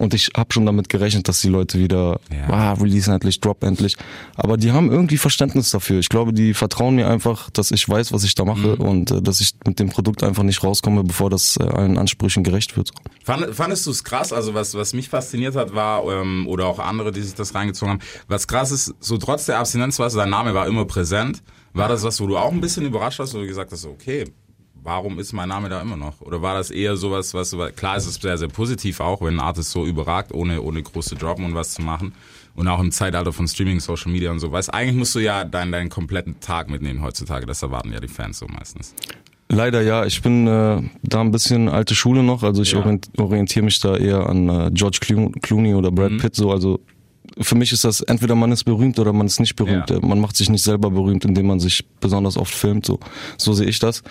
Und 0.00 0.14
ich 0.14 0.30
habe 0.34 0.50
schon 0.52 0.64
damit 0.64 0.88
gerechnet, 0.88 1.28
dass 1.28 1.42
die 1.42 1.48
Leute 1.48 1.78
wieder, 1.78 2.20
Ja. 2.32 2.48
ah, 2.48 2.72
release 2.72 3.12
endlich, 3.12 3.38
drop 3.40 3.62
endlich. 3.62 3.96
Aber 4.34 4.56
die 4.56 4.72
haben 4.72 4.90
irgendwie 4.90 5.18
Verständnis 5.18 5.70
dafür. 5.70 5.98
Ich 5.98 6.08
glaube, 6.08 6.32
die 6.32 6.54
vertrauen 6.54 6.94
mir 6.94 7.06
einfach, 7.06 7.50
dass 7.50 7.70
ich 7.70 7.86
weiß, 7.86 8.10
was 8.12 8.24
ich 8.24 8.34
da 8.34 8.46
mache 8.46 8.76
Mhm. 8.78 8.80
und 8.80 9.10
äh, 9.10 9.20
dass 9.20 9.40
ich 9.40 9.52
mit 9.66 9.78
dem 9.78 9.90
Produkt 9.90 10.22
einfach 10.22 10.42
nicht 10.42 10.64
rauskomme, 10.64 11.04
bevor 11.04 11.28
das 11.28 11.58
äh, 11.58 11.64
allen 11.64 11.98
Ansprüchen 11.98 12.42
gerecht 12.44 12.78
wird. 12.78 12.92
Fand, 13.24 13.54
fandest 13.54 13.86
du 13.86 13.90
es 13.90 14.02
krass? 14.02 14.32
Also 14.32 14.54
was, 14.54 14.74
was 14.74 14.94
mich 14.94 15.10
fasziniert 15.10 15.54
hat, 15.54 15.74
war, 15.74 16.02
ähm, 16.10 16.46
oder 16.48 16.66
auch 16.66 16.78
andere, 16.78 17.12
die 17.12 17.20
sich 17.20 17.34
das 17.34 17.54
reingezogen 17.54 17.92
haben, 17.94 18.00
was 18.26 18.48
krass 18.48 18.70
ist, 18.70 18.94
so 19.00 19.18
trotz 19.18 19.44
der 19.46 19.58
Abstinenz, 19.58 19.98
weißt 19.98 20.14
du, 20.14 20.18
dein 20.20 20.30
Name 20.30 20.54
war 20.54 20.66
immer 20.66 20.86
präsent. 20.86 21.42
War 21.72 21.88
das 21.88 22.02
was, 22.02 22.20
wo 22.20 22.26
du 22.26 22.36
auch 22.36 22.50
ein 22.50 22.60
bisschen 22.60 22.84
überrascht 22.84 23.20
warst, 23.20 23.32
wo 23.34 23.38
du 23.38 23.46
gesagt 23.46 23.70
hast, 23.70 23.84
okay, 23.84 24.24
warum 24.82 25.18
ist 25.18 25.32
mein 25.32 25.48
Name 25.48 25.68
da 25.68 25.80
immer 25.80 25.96
noch? 25.96 26.20
Oder 26.20 26.42
war 26.42 26.54
das 26.54 26.70
eher 26.70 26.96
sowas, 26.96 27.34
was 27.34 27.54
klar 27.76 27.96
ist 27.96 28.06
es 28.06 28.14
sehr, 28.16 28.38
sehr 28.38 28.48
positiv 28.48 29.00
auch, 29.00 29.20
wenn 29.22 29.34
ein 29.34 29.40
Artist 29.40 29.70
so 29.70 29.84
überragt, 29.86 30.32
ohne, 30.32 30.62
ohne 30.62 30.82
große 30.82 31.16
Droppen 31.16 31.44
und 31.44 31.54
was 31.54 31.74
zu 31.74 31.82
machen. 31.82 32.12
Und 32.56 32.66
auch 32.68 32.80
im 32.80 32.90
Zeitalter 32.90 33.32
von 33.32 33.46
Streaming, 33.46 33.78
Social 33.80 34.10
Media 34.10 34.30
und 34.30 34.40
so. 34.40 34.50
Weißt, 34.50 34.72
eigentlich 34.74 34.96
musst 34.96 35.14
du 35.14 35.20
ja 35.20 35.44
deinen, 35.44 35.70
deinen 35.72 35.88
kompletten 35.88 36.40
Tag 36.40 36.68
mitnehmen 36.68 37.00
heutzutage. 37.02 37.46
Das 37.46 37.62
erwarten 37.62 37.92
ja 37.92 38.00
die 38.00 38.08
Fans 38.08 38.38
so 38.38 38.46
meistens. 38.48 38.94
Leider 39.48 39.82
ja, 39.82 40.04
ich 40.04 40.20
bin 40.22 40.46
äh, 40.46 40.82
da 41.02 41.20
ein 41.20 41.30
bisschen 41.32 41.68
alte 41.68 41.94
Schule 41.94 42.22
noch, 42.22 42.42
also 42.42 42.62
ich 42.62 42.72
Ja. 42.72 42.78
orient, 42.80 43.08
orientiere 43.18 43.64
mich 43.64 43.78
da 43.80 43.96
eher 43.96 44.28
an 44.28 44.48
äh, 44.48 44.70
George 44.72 44.98
Clo- 45.00 45.32
Clooney 45.42 45.74
oder 45.74 45.90
Brad 45.90 46.12
Mhm. 46.12 46.18
Pitt 46.18 46.34
so, 46.36 46.50
also 46.52 46.80
für 47.40 47.54
mich 47.54 47.72
ist 47.72 47.84
das 47.84 48.00
entweder 48.02 48.34
man 48.34 48.52
ist 48.52 48.64
berühmt 48.64 48.98
oder 48.98 49.12
man 49.12 49.26
ist 49.26 49.40
nicht 49.40 49.56
berühmt. 49.56 49.90
Ja. 49.90 49.98
Man 50.00 50.20
macht 50.20 50.36
sich 50.36 50.50
nicht 50.50 50.62
selber 50.64 50.90
berühmt, 50.90 51.24
indem 51.24 51.46
man 51.46 51.58
sich 51.60 51.84
besonders 52.00 52.36
oft 52.36 52.52
filmt, 52.54 52.84
so 52.86 52.98
so 53.38 53.52
sehe 53.52 53.66
ich 53.68 53.78
das. 53.78 54.02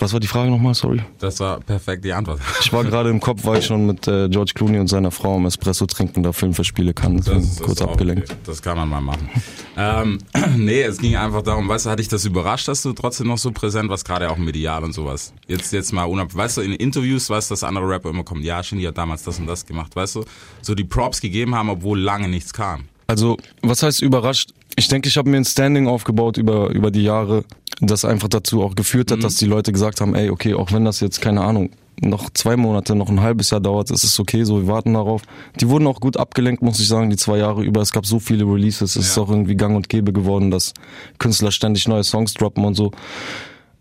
Was 0.00 0.12
war 0.12 0.20
die 0.20 0.28
Frage 0.28 0.50
nochmal? 0.50 0.74
Sorry. 0.74 1.00
Das 1.18 1.40
war 1.40 1.58
perfekt 1.60 2.04
die 2.04 2.12
Antwort. 2.12 2.40
Ich 2.60 2.72
war 2.72 2.84
gerade 2.84 3.08
im 3.08 3.18
Kopf, 3.18 3.44
weil 3.44 3.60
ich 3.60 3.66
schon 3.66 3.86
mit 3.86 4.06
äh, 4.06 4.28
George 4.28 4.52
Clooney 4.54 4.78
und 4.78 4.88
seiner 4.88 5.10
Frau 5.10 5.36
am 5.36 5.46
Espresso 5.46 5.86
trinken, 5.86 6.22
da 6.22 6.32
Film 6.32 6.52
für 6.52 6.64
Spiele 6.64 6.92
kann. 6.92 7.16
Deswegen 7.16 7.40
Das 7.40 7.52
ist 7.52 7.62
kurz 7.62 7.80
abgelenkt. 7.80 8.30
Okay. 8.30 8.40
Das 8.44 8.60
kann 8.60 8.76
man 8.76 8.88
mal 8.88 9.00
machen. 9.00 9.30
ähm, 9.76 10.18
nee, 10.56 10.82
es 10.82 10.98
ging 10.98 11.16
einfach 11.16 11.42
darum, 11.42 11.68
weißt 11.68 11.86
du, 11.86 11.90
hat 11.90 11.98
dich 11.98 12.08
das 12.08 12.24
überrascht, 12.26 12.68
dass 12.68 12.82
du 12.82 12.92
trotzdem 12.92 13.28
noch 13.28 13.38
so 13.38 13.50
präsent 13.50 13.88
warst, 13.88 14.04
gerade 14.04 14.30
auch 14.30 14.36
medial 14.36 14.84
und 14.84 14.92
sowas. 14.92 15.32
Jetzt, 15.46 15.72
jetzt 15.72 15.92
mal 15.92 16.04
unab, 16.04 16.34
weißt 16.34 16.58
du, 16.58 16.60
in 16.60 16.72
Interviews, 16.72 17.30
weißt 17.30 17.50
du, 17.50 17.54
dass 17.54 17.64
andere 17.64 17.88
Rapper 17.88 18.10
immer 18.10 18.24
kommen, 18.24 18.42
ja, 18.42 18.62
Shindy 18.62 18.84
hat 18.84 18.98
damals 18.98 19.22
das 19.22 19.38
und 19.38 19.46
das 19.46 19.64
gemacht, 19.64 19.96
weißt 19.96 20.16
du, 20.16 20.24
so 20.60 20.74
die 20.74 20.84
Props 20.84 21.20
gegeben 21.20 21.54
haben, 21.54 21.70
obwohl 21.70 21.98
lange 21.98 22.28
nichts 22.28 22.52
kam. 22.52 22.84
Also, 23.06 23.38
was 23.62 23.82
heißt 23.82 24.02
überrascht? 24.02 24.50
Ich 24.76 24.88
denke, 24.88 25.08
ich 25.08 25.16
habe 25.16 25.30
mir 25.30 25.38
ein 25.38 25.44
Standing 25.44 25.88
aufgebaut 25.88 26.36
über, 26.36 26.68
über 26.70 26.90
die 26.90 27.02
Jahre, 27.02 27.44
das 27.80 28.04
einfach 28.04 28.28
dazu 28.28 28.62
auch 28.62 28.74
geführt 28.74 29.10
hat, 29.10 29.22
dass 29.22 29.36
die 29.36 29.46
Leute 29.46 29.72
gesagt 29.72 30.00
haben, 30.00 30.14
ey, 30.14 30.30
okay, 30.30 30.54
auch 30.54 30.72
wenn 30.72 30.84
das 30.84 31.00
jetzt, 31.00 31.20
keine 31.20 31.42
Ahnung, 31.42 31.70
noch 32.00 32.30
zwei 32.30 32.56
Monate, 32.56 32.94
noch 32.94 33.08
ein 33.08 33.20
halbes 33.20 33.50
Jahr 33.50 33.60
dauert, 33.60 33.90
ist 33.90 34.04
es 34.04 34.18
okay, 34.20 34.44
so, 34.44 34.60
wir 34.62 34.68
warten 34.68 34.94
darauf. 34.94 35.22
Die 35.60 35.68
wurden 35.68 35.86
auch 35.88 36.00
gut 36.00 36.16
abgelenkt, 36.16 36.62
muss 36.62 36.78
ich 36.78 36.86
sagen, 36.86 37.10
die 37.10 37.16
zwei 37.16 37.38
Jahre 37.38 37.64
über. 37.64 37.80
Es 37.80 37.90
gab 37.92 38.06
so 38.06 38.20
viele 38.20 38.44
Releases, 38.44 38.94
es 38.94 39.08
ist 39.08 39.16
Ja. 39.16 39.22
auch 39.24 39.30
irgendwie 39.30 39.56
gang 39.56 39.74
und 39.74 39.88
gäbe 39.88 40.12
geworden, 40.12 40.50
dass 40.50 40.74
Künstler 41.18 41.50
ständig 41.50 41.88
neue 41.88 42.04
Songs 42.04 42.34
droppen 42.34 42.64
und 42.64 42.74
so. 42.74 42.92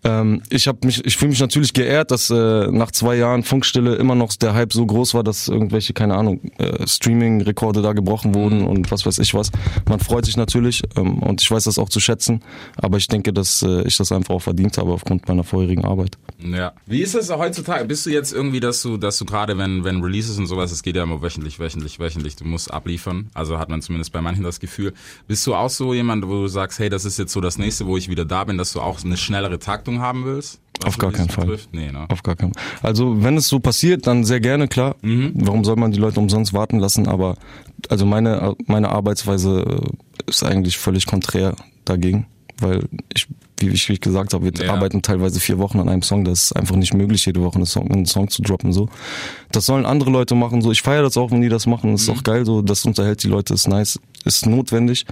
Ähm, 0.07 0.41
ich 0.49 0.67
habe 0.67 0.79
mich, 0.85 1.03
ich 1.05 1.17
fühle 1.17 1.31
mich 1.31 1.41
natürlich 1.41 1.73
geehrt, 1.73 2.11
dass 2.11 2.29
äh, 2.29 2.67
nach 2.71 2.91
zwei 2.91 3.17
Jahren 3.17 3.43
Funkstille 3.43 3.95
immer 3.95 4.15
noch 4.15 4.33
der 4.35 4.53
Hype 4.53 4.71
so 4.71 4.85
groß 4.85 5.13
war, 5.13 5.23
dass 5.23 5.49
irgendwelche, 5.49 5.91
keine 5.93 6.15
Ahnung, 6.15 6.39
äh, 6.59 6.87
Streaming-Rekorde 6.87 7.81
da 7.81 7.91
gebrochen 7.91 8.33
wurden 8.33 8.65
und 8.65 8.89
was 8.89 9.05
weiß 9.05 9.19
ich 9.19 9.33
was. 9.33 9.51
Man 9.87 9.99
freut 9.99 10.25
sich 10.25 10.37
natürlich 10.37 10.83
ähm, 10.95 11.19
und 11.19 11.41
ich 11.41 11.51
weiß 11.51 11.65
das 11.65 11.77
auch 11.77 11.89
zu 11.89 11.99
schätzen, 11.99 12.41
aber 12.77 12.97
ich 12.97 13.09
denke, 13.09 13.33
dass 13.33 13.61
äh, 13.63 13.81
ich 13.85 13.97
das 13.97 14.13
einfach 14.13 14.35
auch 14.35 14.41
verdient 14.41 14.77
habe 14.77 14.93
aufgrund 14.93 15.27
meiner 15.27 15.43
vorherigen 15.43 15.83
Arbeit. 15.83 16.17
Ja. 16.39 16.71
Wie 16.85 17.01
ist 17.01 17.13
es 17.13 17.29
heutzutage? 17.29 17.83
Bist 17.85 18.05
du 18.05 18.09
jetzt 18.09 18.31
irgendwie, 18.31 18.61
dass 18.61 18.81
du, 18.81 18.95
dass 18.95 19.17
du 19.17 19.25
gerade, 19.25 19.57
wenn, 19.57 19.83
wenn 19.83 20.01
Releases 20.01 20.37
und 20.37 20.47
sowas, 20.47 20.71
es 20.71 20.83
geht 20.83 20.95
ja 20.95 21.03
immer 21.03 21.21
wöchentlich, 21.21 21.59
wöchentlich, 21.59 21.99
wöchentlich, 21.99 22.37
du 22.37 22.45
musst 22.45 22.71
abliefern. 22.71 23.29
Also 23.33 23.59
hat 23.59 23.67
man 23.67 23.81
zumindest 23.81 24.13
bei 24.13 24.21
manchen 24.21 24.43
das 24.43 24.61
Gefühl. 24.61 24.93
Bist 25.27 25.45
du 25.47 25.53
auch 25.53 25.69
so 25.69 25.93
jemand, 25.93 26.25
wo 26.27 26.43
du 26.43 26.47
sagst, 26.47 26.79
hey, 26.79 26.87
das 26.89 27.03
ist 27.03 27.17
jetzt 27.17 27.33
so 27.33 27.41
das 27.41 27.57
nächste, 27.57 27.87
wo 27.87 27.97
ich 27.97 28.07
wieder 28.07 28.23
da 28.23 28.45
bin, 28.45 28.57
dass 28.57 28.71
du 28.71 28.79
auch 28.79 29.03
eine 29.03 29.17
schnellere 29.17 29.59
Taktung 29.59 29.96
haben 29.99 30.25
willst? 30.25 30.59
Auf 30.85 30.97
gar 30.99 31.11
keinen 31.11 31.29
Fall. 31.29 31.57
Nee, 31.71 31.91
ne? 31.91 32.05
Auf 32.09 32.21
gar 32.21 32.35
keinen 32.35 32.53
Fall. 32.53 32.63
Also 32.83 33.23
wenn 33.23 33.35
es 33.37 33.47
so 33.47 33.59
passiert, 33.59 34.05
dann 34.05 34.23
sehr 34.23 34.39
gerne, 34.39 34.67
klar. 34.67 34.95
Warum 35.01 35.63
soll 35.63 35.75
man 35.75 35.91
die 35.91 35.99
Leute 35.99 36.19
umsonst 36.19 36.53
warten 36.53 36.77
lassen? 36.79 37.07
Aber 37.07 37.35
also 37.89 38.05
meine, 38.05 38.55
meine 38.67 38.89
Arbeitsweise 38.89 39.81
äh, 39.81 40.29
ist 40.29 40.43
eigentlich 40.43 40.77
völlig 40.77 41.05
konträr 41.07 41.55
dagegen. 41.85 42.27
Weil 42.59 42.85
ich, 43.13 43.27
wie 43.59 43.69
ich 43.69 43.87
wie 43.89 43.93
ich 43.93 44.01
gesagt 44.01 44.33
habe, 44.33 44.45
wir 44.51 44.65
Ja. 44.65 44.73
arbeiten 44.73 45.01
teilweise 45.01 45.39
vier 45.39 45.57
Wochen 45.59 45.79
an 45.79 45.89
einem 45.89 46.01
Song. 46.03 46.23
Das 46.25 46.43
ist 46.45 46.51
einfach 46.55 46.75
nicht 46.75 46.93
möglich, 46.93 47.25
jede 47.25 47.41
Woche 47.43 47.55
einen 47.55 47.65
Song, 47.65 47.89
einen 47.91 48.05
Song 48.05 48.29
zu 48.29 48.41
droppen. 48.43 48.71
So, 48.73 48.89
Das 49.51 49.65
sollen 49.65 49.85
andere 49.85 50.09
Leute 50.11 50.35
machen. 50.35 50.61
So, 50.61 50.71
Ich 50.71 50.81
feiere 50.83 51.03
das 51.03 51.17
auch, 51.17 51.31
wenn 51.31 51.41
die 51.41 51.49
das 51.49 51.65
machen. 51.67 51.91
Das 51.93 52.01
ist 52.03 52.09
auch 52.09 52.23
geil. 52.23 52.45
So, 52.45 52.61
Das 52.61 52.85
unterhält 52.85 53.23
die 53.23 53.27
Leute, 53.27 53.53
ist 53.55 53.67
nice, 53.67 53.99
ist 54.27 54.45
notwendig. 54.45 55.05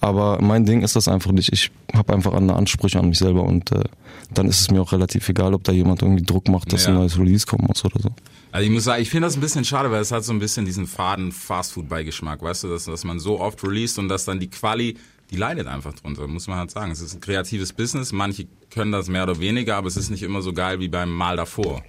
Aber 0.00 0.40
mein 0.42 0.66
Ding 0.66 0.82
ist 0.82 0.96
das 0.96 1.08
einfach 1.08 1.32
nicht. 1.32 1.52
Ich 1.52 1.70
habe 1.94 2.12
einfach 2.12 2.34
andere 2.34 2.56
Ansprüche 2.58 2.98
an 2.98 3.08
mich 3.08 3.18
selber 3.18 3.44
und 3.44 3.72
äh, 3.72 3.84
dann 4.32 4.48
ist 4.48 4.60
es 4.60 4.70
mir 4.70 4.80
auch 4.82 4.92
relativ 4.92 5.28
egal, 5.28 5.54
ob 5.54 5.64
da 5.64 5.72
jemand 5.72 6.02
irgendwie 6.02 6.22
Druck 6.24 6.48
macht, 6.48 6.72
dass 6.72 6.84
Ja. 6.84 6.90
ein 6.90 6.96
neues 6.96 7.18
Release 7.18 7.46
kommen 7.46 7.66
muss 7.66 7.84
oder 7.84 8.00
so. 8.00 8.10
Also 8.52 8.66
ich 8.66 8.70
muss 8.72 8.84
sagen, 8.84 9.02
ich 9.02 9.10
finde 9.10 9.26
das 9.28 9.36
ein 9.36 9.40
bisschen 9.40 9.64
schade, 9.64 9.90
weil 9.90 10.00
es 10.02 10.12
hat 10.12 10.24
so 10.24 10.32
ein 10.32 10.38
bisschen 10.38 10.64
diesen 10.66 10.86
faden 10.86 11.32
Fastfood-Beigeschmack, 11.32 12.42
weißt 12.42 12.64
du, 12.64 12.68
dass, 12.68 12.84
dass 12.84 13.04
man 13.04 13.18
so 13.18 13.40
oft 13.40 13.62
released 13.64 13.98
und 13.98 14.08
dass 14.08 14.24
dann 14.26 14.38
die 14.40 14.48
Quali, 14.48 14.96
die 15.30 15.36
leidet 15.36 15.66
einfach 15.66 15.92
drunter, 15.94 16.26
muss 16.28 16.46
man 16.46 16.58
halt 16.58 16.70
sagen. 16.70 16.92
Es 16.92 17.00
ist 17.00 17.14
ein 17.14 17.20
kreatives 17.20 17.72
Business, 17.72 18.12
manche 18.12 18.46
können 18.70 18.92
das 18.92 19.08
mehr 19.08 19.22
oder 19.24 19.40
weniger, 19.40 19.76
aber 19.76 19.88
es 19.88 19.96
ist 19.96 20.10
nicht 20.10 20.22
immer 20.22 20.42
so 20.42 20.52
geil 20.52 20.78
wie 20.80 20.88
beim 20.88 21.10
Mal 21.10 21.36
davor. 21.36 21.82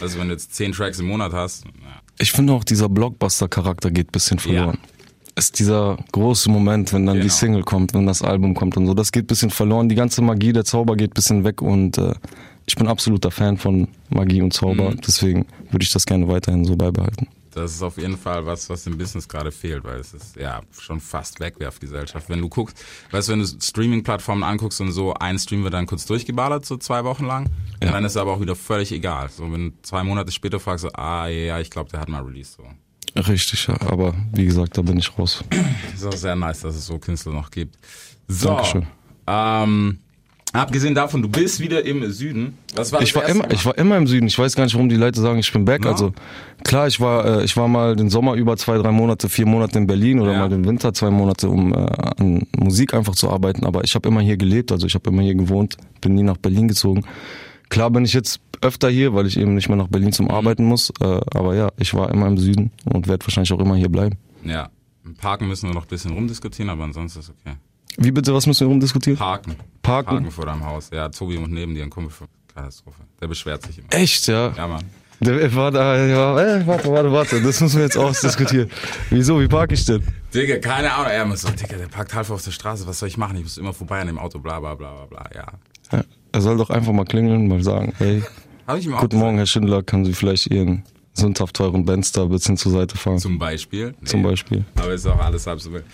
Also 0.00 0.18
wenn 0.18 0.28
du 0.28 0.34
jetzt 0.34 0.54
zehn 0.54 0.72
Tracks 0.72 0.98
im 1.00 1.06
Monat 1.06 1.32
hast, 1.32 1.64
ja. 1.64 1.70
Ich 2.18 2.30
finde 2.30 2.52
auch, 2.52 2.62
dieser 2.62 2.88
Blockbuster-Charakter 2.88 3.90
geht 3.90 4.12
bisschen 4.12 4.38
verloren. 4.38 4.78
Ist 5.36 5.58
dieser 5.58 5.96
große 6.12 6.48
Moment, 6.50 6.92
wenn 6.92 7.06
dann 7.06 7.16
die 7.16 7.22
Genau. 7.22 7.32
Single 7.34 7.62
kommt, 7.64 7.92
wenn 7.92 8.06
das 8.06 8.22
Album 8.22 8.54
kommt 8.54 8.76
und 8.76 8.86
so, 8.86 8.94
das 8.94 9.10
geht 9.10 9.26
bisschen 9.26 9.50
verloren. 9.50 9.88
Die 9.88 9.96
ganze 9.96 10.22
Magie, 10.22 10.52
der 10.52 10.64
Zauber 10.64 10.96
geht 10.96 11.12
bisschen 11.14 11.42
weg 11.42 11.60
und 11.60 11.98
äh, 11.98 12.14
ich 12.66 12.76
bin 12.76 12.86
absoluter 12.86 13.30
Fan 13.32 13.56
von 13.58 13.88
Magie 14.10 14.40
und 14.42 14.52
Zauber. 14.52 14.90
Mhm. 14.92 15.00
Deswegen 15.06 15.46
würde 15.70 15.82
ich 15.82 15.92
das 15.92 16.06
gerne 16.06 16.28
weiterhin 16.28 16.64
so 16.64 16.76
beibehalten. 16.76 17.26
Das 17.50 17.72
ist 17.72 17.82
auf 17.82 17.98
jeden 17.98 18.16
Fall 18.16 18.44
was, 18.46 18.68
was 18.68 18.84
im 18.86 18.98
Business 18.98 19.28
gerade 19.28 19.52
fehlt, 19.52 19.84
weil 19.84 20.00
es 20.00 20.12
ist 20.12 20.34
ja 20.36 20.60
schon 20.76 20.98
fast 21.00 21.38
Wegwerfgesellschaft. 21.38 22.28
Wenn 22.28 22.40
du 22.40 22.48
guckst, 22.48 22.76
weißt 23.12 23.28
du, 23.28 23.32
wenn 23.32 23.38
du 23.40 23.46
Streaming-Plattformen 23.46 24.42
anguckst 24.42 24.80
und 24.80 24.90
so, 24.90 25.14
ein 25.14 25.38
Stream 25.38 25.62
wird 25.62 25.74
dann 25.74 25.86
kurz 25.86 26.04
durchgeballert, 26.06 26.64
so 26.66 26.76
zwei 26.78 27.04
Wochen 27.04 27.26
lang, 27.26 27.46
Ja. 27.80 27.88
und 27.88 27.92
dann 27.94 28.04
ist 28.04 28.12
es 28.12 28.16
aber 28.16 28.32
auch 28.32 28.40
wieder 28.40 28.56
völlig 28.56 28.90
egal. 28.90 29.28
So, 29.30 29.44
wenn 29.52 29.70
du 29.70 29.76
zwei 29.82 30.02
Monate 30.02 30.32
später 30.32 30.58
fragst, 30.58 30.84
du, 30.84 30.88
ah, 30.98 31.28
ja, 31.28 31.44
ja, 31.44 31.60
ich 31.60 31.70
glaube, 31.70 31.90
der 31.90 32.00
hat 32.00 32.08
mal 32.08 32.22
Release, 32.22 32.54
so. 32.56 32.64
Richtig, 33.16 33.66
ja. 33.68 33.80
Aber 33.88 34.14
wie 34.32 34.44
gesagt, 34.44 34.76
da 34.76 34.82
bin 34.82 34.98
ich 34.98 35.16
raus. 35.18 35.44
Ist 35.94 36.04
auch 36.04 36.12
sehr 36.12 36.34
nice, 36.34 36.60
dass 36.60 36.74
es 36.76 36.86
so 36.86 36.98
Künstler 36.98 37.32
noch 37.32 37.50
gibt. 37.50 37.76
So, 38.26 38.48
Dankeschön. 38.48 38.86
ähm, 39.28 39.98
abgesehen 40.52 40.94
davon, 40.94 41.22
du 41.22 41.28
bist 41.28 41.60
wieder 41.60 41.84
im 41.84 42.10
Süden. 42.10 42.58
Was 42.74 42.90
war 42.92 43.02
Ich 43.02 43.14
war 43.14 43.24
immer, 43.28 43.44
Mal? 43.44 43.52
ich 43.52 43.64
war 43.64 43.76
immer 43.78 43.96
im 43.98 44.06
Süden. 44.08 44.26
Ich 44.26 44.38
weiß 44.38 44.56
gar 44.56 44.64
nicht, 44.64 44.74
warum 44.74 44.88
die 44.88 44.96
Leute 44.96 45.20
sagen, 45.20 45.38
ich 45.38 45.52
bin 45.52 45.64
back. 45.64 45.84
Ja. 45.84 45.92
Also 45.92 46.12
klar, 46.64 46.88
ich 46.88 46.98
war, 47.00 47.40
äh, 47.40 47.44
ich 47.44 47.56
war 47.56 47.68
mal 47.68 47.94
den 47.94 48.10
Sommer 48.10 48.34
über 48.34 48.56
zwei, 48.56 48.78
drei 48.78 48.90
Monate, 48.90 49.28
vier 49.28 49.46
Monate 49.46 49.78
in 49.78 49.86
Berlin 49.86 50.18
oder 50.20 50.32
Ja. 50.32 50.38
mal 50.40 50.48
den 50.48 50.64
Winter 50.64 50.92
zwei 50.92 51.10
Monate, 51.10 51.48
um 51.48 51.72
äh, 51.72 51.76
an 51.76 52.46
Musik 52.56 52.94
einfach 52.94 53.14
zu 53.14 53.30
arbeiten. 53.30 53.64
Aber 53.64 53.84
ich 53.84 53.94
habe 53.94 54.08
immer 54.08 54.22
hier 54.22 54.36
gelebt. 54.36 54.72
Also 54.72 54.86
ich 54.86 54.94
habe 54.94 55.10
immer 55.10 55.22
hier 55.22 55.34
gewohnt, 55.36 55.76
bin 56.00 56.14
nie 56.14 56.22
nach 56.24 56.38
Berlin 56.38 56.66
gezogen. 56.68 57.04
Klar 57.68 57.90
bin 57.90 58.04
ich 58.04 58.12
jetzt 58.12 58.40
öfter 58.64 58.88
hier, 58.90 59.14
weil 59.14 59.26
ich 59.26 59.38
eben 59.38 59.54
nicht 59.54 59.68
mehr 59.68 59.76
nach 59.76 59.88
Berlin 59.88 60.08
Mhm. 60.08 60.12
zum 60.12 60.30
Arbeiten 60.30 60.64
muss. 60.64 60.90
Äh, 61.00 61.20
aber 61.34 61.54
ja, 61.54 61.70
ich 61.78 61.94
war 61.94 62.10
immer 62.10 62.26
im 62.26 62.38
Süden 62.38 62.70
und 62.84 63.06
werde 63.08 63.24
wahrscheinlich 63.26 63.52
auch 63.52 63.60
immer 63.60 63.76
hier 63.76 63.88
bleiben. 63.88 64.16
Ja, 64.44 64.68
Parken 65.20 65.46
müssen 65.48 65.68
wir 65.68 65.74
noch 65.74 65.82
ein 65.84 65.88
bisschen 65.88 66.12
rumdiskutieren, 66.12 66.70
aber 66.70 66.84
ansonsten 66.84 67.20
ist 67.20 67.30
okay. 67.30 67.56
Wie 67.96 68.10
bitte, 68.10 68.34
was 68.34 68.46
müssen 68.46 68.60
wir 68.66 68.68
rumdiskutieren? 68.68 69.18
Parken. 69.18 69.54
Parken? 69.82 70.08
Parken 70.16 70.30
vor 70.30 70.46
deinem 70.46 70.64
Haus. 70.66 70.90
Ja, 70.92 71.08
Tobi 71.10 71.36
und 71.36 71.52
neben 71.52 71.74
dir 71.74 71.84
ein 71.84 71.90
Kumpel 71.90 72.10
von 72.10 72.26
Katastrophe. 72.52 73.02
Der 73.20 73.28
beschwert 73.28 73.62
sich 73.62 73.78
immer. 73.78 73.86
Echt, 73.92 74.26
ja? 74.26 74.52
Ja, 74.56 74.66
Mann. 74.66 74.82
Der 75.20 75.54
war 75.54 75.70
da, 75.70 75.96
ja, 76.04 76.38
äh, 76.40 76.66
warte, 76.66 76.90
warte, 76.90 77.12
warte, 77.12 77.40
das 77.42 77.60
müssen 77.60 77.76
wir 77.76 77.84
jetzt 77.84 77.96
ausdiskutieren. 77.96 78.68
Wieso, 79.10 79.40
wie 79.40 79.46
parke 79.46 79.74
ich 79.74 79.84
denn? 79.84 80.02
Digga, 80.34 80.58
keine 80.58 80.92
Ahnung. 80.92 81.12
Er 81.12 81.24
muss 81.24 81.42
so, 81.42 81.50
Digga, 81.50 81.76
der 81.76 81.86
parkt 81.86 82.12
halb 82.14 82.28
auf 82.30 82.42
der 82.42 82.50
Straße. 82.50 82.86
Was 82.86 82.98
soll 82.98 83.08
ich 83.08 83.16
machen? 83.16 83.36
Ich 83.36 83.44
muss 83.44 83.56
immer 83.56 83.72
vorbei 83.72 84.00
an 84.00 84.08
dem 84.08 84.18
Auto, 84.18 84.40
bla, 84.40 84.58
bla, 84.58 84.74
bla, 84.74 84.92
bla, 84.92 85.06
bla. 85.06 85.30
Ja. 85.34 85.46
Ja, 85.92 86.04
er 86.32 86.40
soll 86.40 86.56
doch 86.56 86.70
einfach 86.70 86.92
mal 86.92 87.04
klingeln, 87.04 87.46
mal 87.46 87.62
sagen, 87.62 87.92
hey, 87.98 88.22
Hab 88.66 88.78
ich 88.78 88.86
ihm 88.86 88.94
auch 88.94 89.00
guten 89.00 89.18
Morgen, 89.18 89.36
Herr 89.36 89.46
Schindler, 89.46 89.82
können 89.82 90.04
Sie 90.04 90.14
vielleicht 90.14 90.46
Ihren 90.46 90.84
sündhaft 91.12 91.54
teuren 91.54 91.84
Benz 91.84 92.12
da 92.12 92.22
ein 92.22 92.30
bisschen 92.30 92.56
zur 92.56 92.72
Seite 92.72 92.96
fahren? 92.96 93.18
Zum 93.18 93.38
Beispiel. 93.38 93.94
Nee. 94.00 94.06
Zum 94.06 94.22
Beispiel. 94.22 94.64
Aber 94.76 94.92
ist 94.92 95.06
auch 95.06 95.20
alles 95.20 95.46
halb 95.46 95.60
so 95.60 95.72
wild. 95.72 95.84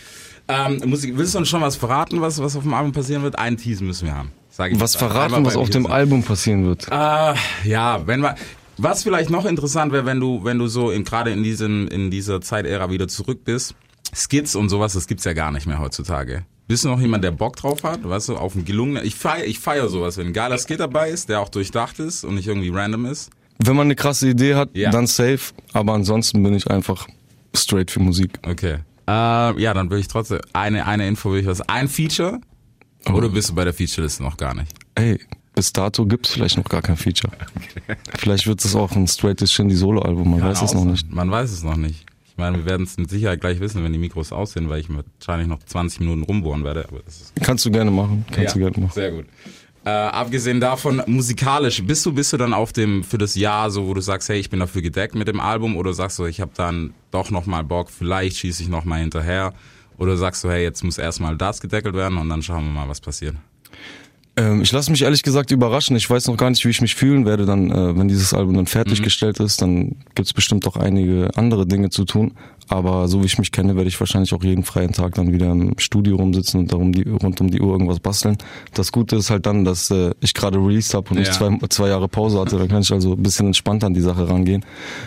Ähm, 0.49 0.81
Musik, 0.87 1.17
willst 1.17 1.35
du 1.35 1.39
uns 1.39 1.49
schon 1.49 1.61
was 1.61 1.77
verraten, 1.77 2.21
was, 2.21 2.41
was 2.41 2.57
auf 2.57 2.63
dem 2.63 2.75
Album 2.75 2.93
passieren 2.93 3.23
wird? 3.23 3.39
Einen 3.39 3.57
Teasen 3.57 3.87
müssen 3.87 4.07
wir 4.07 4.17
haben. 4.17 4.33
Was 4.73 4.97
verraten, 4.97 5.45
was 5.45 5.57
auf 5.57 5.71
dem. 5.71 5.87
Album 5.87 6.23
passieren 6.23 6.67
wird? 6.67 6.87
Äh, 6.91 7.35
ja, 7.65 8.07
wenn 8.07 8.21
man. 8.21 8.35
Was 8.77 9.03
vielleicht 9.03 9.29
noch 9.29 9.45
interessant 9.45 9.93
wäre, 9.93 10.07
wenn 10.07 10.21
du, 10.21 10.43
wenn 10.43 10.59
du 10.59 10.67
so 10.67 10.89
gerade 10.89 11.31
in 11.33 11.43
diesem, 11.43 11.87
in 11.89 12.11
dieser 12.11 12.41
Zeitära 12.41 12.91
wieder 12.91 13.09
zurück 13.09 13.45
bist. 13.45 13.75
Skits 14.15 14.57
und 14.57 14.71
sowas, 14.71 14.95
das 14.95 15.07
gibt's 15.07 15.25
ja 15.25 15.35
gar 15.35 15.53
nicht 15.53 15.67
mehr 15.67 15.79
heutzutage. 15.79 16.45
Bist 16.71 16.85
du 16.85 16.89
noch 16.89 17.01
jemand, 17.01 17.25
der 17.25 17.33
Bock 17.33 17.57
drauf 17.57 17.83
hat? 17.83 18.09
Weißt 18.09 18.29
du, 18.29 18.37
auf 18.37 18.55
ein 18.55 18.65
gelungenen, 18.65 19.05
ich 19.05 19.17
feier, 19.17 19.45
ich 19.45 19.59
feier 19.59 19.89
sowas, 19.89 20.17
wenn 20.19 20.29
ein 20.29 20.33
geiler 20.33 20.57
Skit 20.57 20.79
dabei 20.79 21.11
ist, 21.11 21.29
der 21.29 21.41
auch 21.41 21.49
durchdacht 21.49 21.99
ist 21.99 22.23
und 22.23 22.37
nicht 22.37 22.47
irgendwie 22.47 22.69
random 22.69 23.07
ist. 23.07 23.29
Wenn 23.59 23.75
man 23.75 23.89
eine 23.89 23.97
krasse 23.97 24.29
Idee 24.29 24.55
hat, 24.55 24.71
Ja. 24.77 24.93
dann 24.93 25.09
safe, 25.09 25.53
aber 25.73 25.95
ansonsten 25.95 26.41
bin 26.45 26.55
ich 26.55 26.71
einfach 26.71 27.09
straight 27.57 27.91
für 27.91 27.99
Musik. 27.99 28.39
Okay. 28.47 28.75
Äh, 29.09 29.61
ja, 29.61 29.75
dann 29.75 29.91
würde 29.91 29.99
ich 29.99 30.07
trotzdem, 30.07 30.39
eine, 30.53 30.87
eine 30.87 31.09
Info 31.09 31.31
würde 31.31 31.41
ich 31.41 31.47
was, 31.49 31.61
ein 31.63 31.89
Feature? 31.89 32.41
Oder 33.13 33.31
bist 33.31 33.49
du 33.51 33.55
bei 33.57 33.65
der 33.65 33.75
Featureliste 33.75 34.23
noch 34.23 34.37
gar 34.37 34.55
nicht? 34.55 34.73
Ey, 34.95 35.19
bis 35.57 35.73
dato 35.73 36.07
gibt's 36.07 36.31
vielleicht 36.31 36.57
noch 36.57 36.69
gar 36.69 36.83
kein 36.83 36.97
Feature. 36.97 37.33
Vielleicht 38.17 38.47
wird 38.47 38.65
es 38.65 38.77
auch 38.77 38.93
ein 38.93 39.09
straightes 39.09 39.53
Shindy 39.53 39.75
Solo-Album, 39.75 40.31
man 40.31 40.41
weiß 40.43 40.63
es 40.63 40.73
noch 40.73 40.85
nicht. 40.85 41.11
Man 41.13 41.33
weiß 41.33 41.51
es 41.51 41.65
noch 41.65 41.77
nicht. 41.77 42.07
Ich 42.41 42.43
meine, 42.43 42.57
wir 42.57 42.65
werden 42.65 42.85
es 42.85 42.97
mit 42.97 43.11
Sicherheit 43.11 43.43
gleich 43.43 43.61
wissen, 43.61 43.85
wenn 43.85 43.93
die 43.93 43.99
Mikros 43.99 44.33
aussehen, 44.33 44.71
weil 44.71 44.81
ich 44.81 44.89
wahrscheinlich 44.89 45.47
noch 45.47 45.63
20 45.63 46.01
Minuten 46.01 46.23
rumbohren 46.23 46.65
werde. 46.65 46.87
Kannst 47.43 47.67
du 47.67 47.71
gerne 47.71 47.91
machen, 47.91 48.25
kannst 48.33 48.55
du 48.55 48.61
gerne 48.61 48.81
machen. 48.81 48.93
Sehr 48.95 49.13
gut. 49.13 49.27
Äh, 49.85 49.91
abgesehen 49.91 50.59
davon, 50.59 51.03
musikalisch, 51.07 51.85
bist 51.85 52.07
du, 52.07 52.15
bist 52.15 52.33
du 52.33 52.39
dann 52.39 52.55
auf 52.55 52.73
dem, 52.73 53.05
für 53.05 53.19
das 53.19 53.35
Jahr 53.35 53.71
so, 53.71 53.87
wo 53.87 53.93
du 53.93 54.01
sagst, 54.01 54.31
hey, 54.31 54.39
ich 54.39 54.49
bin 54.49 54.59
dafür 54.59 54.81
gedeckt 54.81 55.15
mit 55.15 55.29
dem 55.29 55.39
Album 55.39 55.77
oder 55.77 55.93
sagst 55.93 56.19
du, 56.19 56.25
ich 56.25 56.41
habe 56.41 56.53
dann 56.57 56.95
doch 57.11 57.31
nochmal 57.31 57.63
Bock, 57.63 57.91
vielleicht 57.91 58.39
schieße 58.39 58.63
ich 58.63 58.71
nochmal 58.71 59.01
hinterher 59.01 59.53
oder 59.99 60.17
sagst 60.17 60.43
du, 60.43 60.49
hey, 60.49 60.63
jetzt 60.63 60.83
muss 60.83 60.97
erstmal 60.97 61.37
das 61.37 61.61
gedeckelt 61.61 61.95
werden 61.95 62.17
und 62.17 62.31
dann 62.31 62.43
schauen 62.43 62.65
wir 62.65 62.71
mal, 62.71 62.89
was 62.89 63.03
passiert. 63.03 63.37
Ähm, 64.41 64.63
ich 64.63 64.73
lasse 64.73 64.91
mich 64.91 65.03
ehrlich 65.03 65.23
gesagt 65.23 65.51
überraschen. 65.51 65.97
Ich 65.97 66.09
weiß 66.09 66.27
noch 66.29 66.37
gar 66.37 66.51
nicht, 66.51 66.65
wie 66.65 66.71
ich 66.71 66.81
mich 66.81 66.95
fühlen 66.95 67.27
werde, 67.27 67.45
dann, 67.45 67.71
äh, 67.71 67.97
wenn 67.99 68.09
dieses 68.09 68.33
Album 68.33 68.55
dann 68.55 68.67
fertiggestellt 68.67 69.39
ist. 69.41 69.61
Dann 69.61 69.97
gibt's 70.15 70.33
bestimmt 70.33 70.67
auch 70.67 70.77
einige 70.77 71.31
andere 71.37 71.67
Dinge 71.67 71.91
zu 71.91 72.05
tun. 72.05 72.33
Aber 72.69 73.09
so 73.09 73.21
wie 73.23 73.27
ich 73.27 73.37
mich 73.37 73.51
kenne, 73.51 73.75
werde 73.75 73.89
ich 73.89 73.99
wahrscheinlich 73.99 74.33
auch 74.33 74.45
jeden 74.45 74.63
freien 74.63 74.93
Tag 74.93 75.15
dann 75.17 75.33
wieder 75.33 75.51
im 75.51 75.77
Studio 75.79 76.15
rumsitzen 76.15 76.61
und 76.61 76.73
darum 76.73 76.93
die, 76.93 77.03
rund 77.03 77.41
um 77.41 77.51
die 77.51 77.61
Uhr 77.61 77.73
irgendwas 77.73 77.99
basteln. 77.99 78.39
Das 78.75 78.93
Gute 78.93 79.17
ist 79.17 79.29
halt 79.29 79.45
dann, 79.45 79.65
dass 79.65 79.91
äh, 79.91 80.13
ich 80.21 80.35
gerade 80.35 80.57
released 80.59 80.95
habe 80.95 81.11
und 81.11 81.17
Ja. 81.17 81.23
ich 81.23 81.33
zwei, 81.33 81.59
zwei 81.69 81.89
Jahre 81.89 82.07
Pause 82.07 82.39
hatte. 82.39 82.59
Dann 82.59 82.69
kann 82.69 82.83
ich 82.83 82.93
also 82.93 83.15
ein 83.15 83.23
bisschen 83.25 83.49
entspannter 83.49 83.89
an 83.89 83.95
die 83.95 84.01
Sache 84.01 84.29
rangehen. 84.29 84.65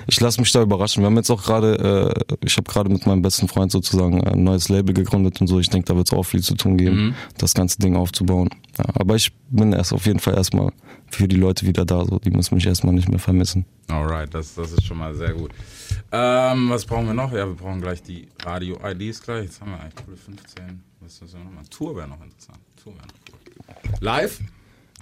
Ich 0.08 0.20
lasse 0.20 0.42
mich 0.42 0.52
da 0.52 0.62
überraschen. 0.62 1.04
Wir 1.04 1.06
haben 1.08 1.16
jetzt 1.16 1.30
auch 1.32 1.42
gerade, 1.42 2.13
äh, 2.30 2.36
ich 2.46 2.58
habe 2.58 2.70
gerade 2.70 2.90
mit 2.90 3.06
meinem 3.08 3.22
besten 3.22 3.48
Freund 3.48 3.72
sozusagen 3.72 4.22
ein 4.22 4.44
neues 4.44 4.68
Label 4.68 4.94
gegründet 4.94 5.40
und 5.40 5.48
so. 5.48 5.62
Ich 5.62 5.70
denke, 5.70 5.86
da 5.88 5.96
wird 5.96 6.08
es 6.12 6.13
auch 6.13 6.24
viel 6.24 6.42
zu 6.42 6.56
tun 6.56 6.75
geben, 6.75 7.16
das 7.38 7.54
ganze 7.54 7.80
Ding 7.80 7.96
aufzubauen. 7.96 8.50
Ja, 8.78 8.86
aber 8.96 9.16
ich 9.16 9.23
bin 9.50 9.74
erst 9.74 9.94
auf 9.94 10.06
jeden 10.06 10.20
Fall 10.20 10.36
erstmal 10.36 10.72
für 11.10 11.27
die 11.27 11.36
Leute 11.36 11.65
wieder 11.65 11.86
da. 11.86 12.06
So, 12.06 12.20
die 12.20 12.32
müssen 12.32 12.56
mich 12.56 12.65
erstmal 12.65 12.94
nicht 12.94 13.10
mehr 13.10 13.20
vermissen. 13.20 13.65
Alright, 13.88 14.34
das, 14.34 14.56
das 14.56 14.72
ist 14.72 14.84
schon 14.86 14.98
mal 14.98 15.13
sehr 15.13 15.34
gut. 15.34 15.51
Ähm, 16.12 16.70
was 16.70 16.86
brauchen 16.86 17.08
wir 17.08 17.13
noch? 17.13 17.32
Ja, 17.32 17.48
wir 17.48 17.56
brauchen 17.56 17.82
gleich 17.82 18.01
die 18.01 18.27
Radio-IDs 18.44 19.22
gleich. 19.22 19.46
Jetzt 19.46 19.62
haben 19.62 19.72
wir 19.72 19.80
eigentlich 19.80 20.06
coole 20.06 20.18
15. 20.18 20.84
Was 21.01 21.13
ist 21.13 21.22
das 21.22 21.34
nochmal? 21.34 21.63
Tour 21.70 21.96
wäre 21.96 22.08
noch 22.08 22.22
interessant. 22.22 22.60
Tour 22.82 22.94
wäre 22.94 23.06
noch 23.08 23.13
cool. 23.32 23.98
Live? 24.00 24.39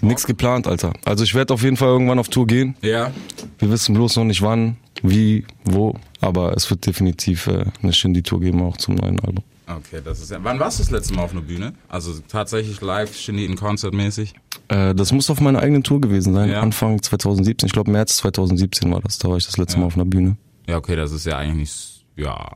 Nix 0.01 0.25
geplant, 0.25 0.67
Alter. 0.67 0.93
Also 1.05 1.23
ich 1.23 1.35
werde 1.35 1.53
auf 1.53 1.61
jeden 1.61 1.77
Fall 1.77 1.89
irgendwann 1.89 2.17
auf 2.17 2.29
Tour 2.29 2.47
gehen. 2.47 2.75
Ja. 2.81 3.11
Wir 3.59 3.69
wissen 3.69 3.93
bloß 3.93 4.15
noch 4.15 4.23
nicht 4.23 4.41
wann, 4.41 4.77
wie, 5.03 5.45
wo. 5.63 5.95
Aber 6.19 6.55
es 6.55 6.69
wird 6.69 6.85
definitiv 6.87 7.47
äh, 7.47 7.65
eine 7.81 7.93
Shindy-Tour 7.93 8.41
geben, 8.41 8.61
auch 8.63 8.77
zum 8.77 8.95
neuen 8.95 9.19
Album. 9.19 9.43
Okay, 9.77 10.01
das 10.03 10.19
ist 10.21 10.31
ja. 10.31 10.37
Wann 10.41 10.59
warst 10.59 10.79
du 10.79 10.83
das 10.83 10.91
letzte 10.91 11.13
Mal 11.13 11.23
auf 11.23 11.31
einer 11.31 11.41
Bühne? 11.41 11.73
Also 11.87 12.11
tatsächlich 12.27 12.81
live, 12.81 13.15
Shindy 13.15 13.45
in 13.45 13.55
Konzertmäßig? 13.55 14.33
Äh, 14.67 14.93
das 14.95 15.11
muss 15.11 15.29
auf 15.29 15.39
meiner 15.41 15.59
eigenen 15.59 15.83
Tour 15.83 16.01
gewesen 16.01 16.33
sein, 16.33 16.49
Ja. 16.49 16.61
Anfang 16.61 17.01
2017. 17.01 17.67
Ich 17.67 17.73
glaube 17.73 17.91
März 17.91 18.17
2017 18.17 18.91
war 18.91 19.01
das. 19.01 19.17
Da 19.19 19.29
war 19.29 19.37
ich 19.37 19.45
das 19.45 19.57
letzte 19.57 19.75
Ja. 19.77 19.81
Mal 19.81 19.87
auf 19.87 19.95
einer 19.95 20.05
Bühne. 20.05 20.37
Ja, 20.67 20.77
okay, 20.77 20.95
das 20.95 21.11
ist 21.11 21.25
ja 21.25 21.37
eigentlich 21.37 21.55
nicht. 21.57 22.05
Ja, 22.17 22.51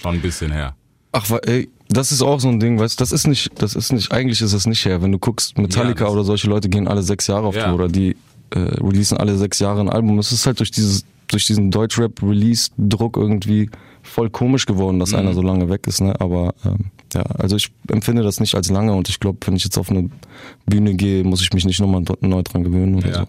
schon 0.00 0.14
ein 0.16 0.20
bisschen 0.20 0.50
her. 0.52 0.74
Ach, 1.12 1.30
ey, 1.46 1.68
das 1.88 2.10
ist 2.10 2.22
auch 2.22 2.40
so 2.40 2.48
ein 2.48 2.58
Ding, 2.58 2.78
weißt 2.78 2.98
du, 2.98 3.02
das 3.02 3.12
ist 3.12 3.26
nicht, 3.26 3.50
das 3.60 3.74
ist 3.74 3.92
nicht, 3.92 4.12
eigentlich 4.12 4.40
ist 4.40 4.54
das 4.54 4.66
nicht 4.66 4.84
her. 4.84 5.02
Wenn 5.02 5.12
du 5.12 5.18
guckst, 5.18 5.58
Metallica 5.58 6.04
Ja, 6.04 6.10
oder 6.10 6.24
solche 6.24 6.48
Leute 6.48 6.68
gehen 6.68 6.88
alle 6.88 7.02
sechs 7.02 7.26
Jahre 7.26 7.46
auf 7.46 7.54
Ja. 7.54 7.66
Tour 7.66 7.74
oder 7.74 7.88
die 7.88 8.16
äh, 8.50 8.58
releasen 8.58 9.18
alle 9.18 9.36
sechs 9.36 9.58
Jahre 9.58 9.80
ein 9.80 9.88
Album. 9.90 10.18
Es 10.18 10.32
ist 10.32 10.46
halt 10.46 10.58
durch 10.58 10.70
dieses, 10.70 11.04
durch 11.28 11.46
diesen 11.46 11.70
Deutschrap-Release-Druck 11.70 13.16
irgendwie 13.16 13.70
voll 14.02 14.30
komisch 14.30 14.66
geworden, 14.66 14.98
dass 14.98 15.12
Mhm. 15.12 15.18
einer 15.18 15.34
so 15.34 15.42
lange 15.42 15.68
weg 15.68 15.86
ist, 15.86 16.00
ne? 16.00 16.20
Aber 16.20 16.54
ähm, 16.64 16.86
ja, 17.14 17.22
also 17.22 17.56
ich 17.56 17.70
empfinde 17.88 18.22
das 18.22 18.40
nicht 18.40 18.54
als 18.54 18.70
lange 18.70 18.92
und 18.94 19.08
ich 19.08 19.20
glaube, 19.20 19.38
wenn 19.46 19.56
ich 19.56 19.64
jetzt 19.64 19.78
auf 19.78 19.90
eine 19.90 20.10
Bühne 20.66 20.94
gehe, 20.94 21.24
muss 21.24 21.42
ich 21.42 21.52
mich 21.52 21.64
nicht 21.64 21.80
nochmal 21.80 22.02
neu 22.20 22.42
dran 22.42 22.64
gewöhnen 22.64 22.96
oder 22.96 23.08
Ja. 23.08 23.14
so. 23.20 23.26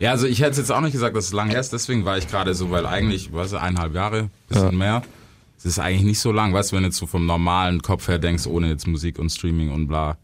Ja, 0.00 0.10
also 0.12 0.26
ich 0.28 0.40
hätte 0.42 0.58
jetzt 0.58 0.70
auch 0.70 0.80
nicht 0.80 0.92
gesagt, 0.92 1.16
dass 1.16 1.24
es 1.26 1.32
lang 1.32 1.50
her 1.50 1.58
ist, 1.60 1.72
deswegen 1.72 2.04
war 2.04 2.16
ich 2.18 2.28
gerade 2.28 2.54
so, 2.54 2.70
weil 2.70 2.86
eigentlich, 2.86 3.32
weißt 3.32 3.54
du, 3.54 3.56
eineinhalb 3.56 3.94
Jahre, 3.94 4.30
bisschen 4.48 4.78
mehr. 4.78 5.02
Es 5.58 5.66
ist 5.66 5.80
eigentlich 5.80 6.04
nicht 6.04 6.20
so 6.20 6.30
lang, 6.30 6.52
weißt 6.54 6.70
du, 6.70 6.76
wenn 6.76 6.84
du 6.84 6.88
jetzt 6.90 6.98
so 6.98 7.06
vom 7.06 7.26
normalen 7.26 7.82
Kopf 7.82 8.06
her 8.06 8.20
denkst, 8.20 8.46
ohne 8.46 8.68
jetzt 8.68 8.86
Musik 8.86 9.18
und 9.18 9.30
Streaming 9.30 9.72
und 9.72 9.88
bla. 9.88 10.16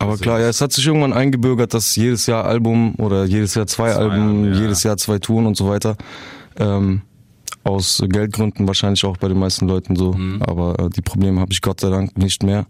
Aber 0.00 0.16
klar, 0.18 0.40
ja, 0.40 0.48
es 0.48 0.60
hat 0.60 0.72
sich 0.72 0.84
irgendwann 0.84 1.12
eingebürgert, 1.12 1.72
dass 1.72 1.94
jedes 1.94 2.26
Jahr 2.26 2.44
Album 2.44 2.96
oder 2.96 3.24
jedes 3.24 3.54
Jahr 3.54 3.68
zwei, 3.68 3.92
Zwei 3.92 4.00
Alben, 4.00 4.12
Alben, 4.42 4.54
ja. 4.54 4.60
jedes 4.60 4.82
Jahr 4.82 4.96
zwei 4.96 5.20
Touren 5.20 5.46
und 5.46 5.56
so 5.56 5.68
weiter. 5.68 5.96
Ähm, 6.56 7.02
aus 7.64 8.02
Geldgründen 8.06 8.66
wahrscheinlich 8.66 9.04
auch 9.04 9.16
bei 9.16 9.28
den 9.28 9.38
meisten 9.38 9.68
Leuten 9.68 9.96
so. 9.96 10.12
Mhm. 10.12 10.42
Aber 10.42 10.78
äh, 10.78 10.90
die 10.90 11.02
Probleme 11.02 11.40
habe 11.40 11.52
ich 11.52 11.60
Gott 11.60 11.80
sei 11.80 11.90
Dank 11.90 12.16
nicht 12.16 12.42
mehr. 12.42 12.66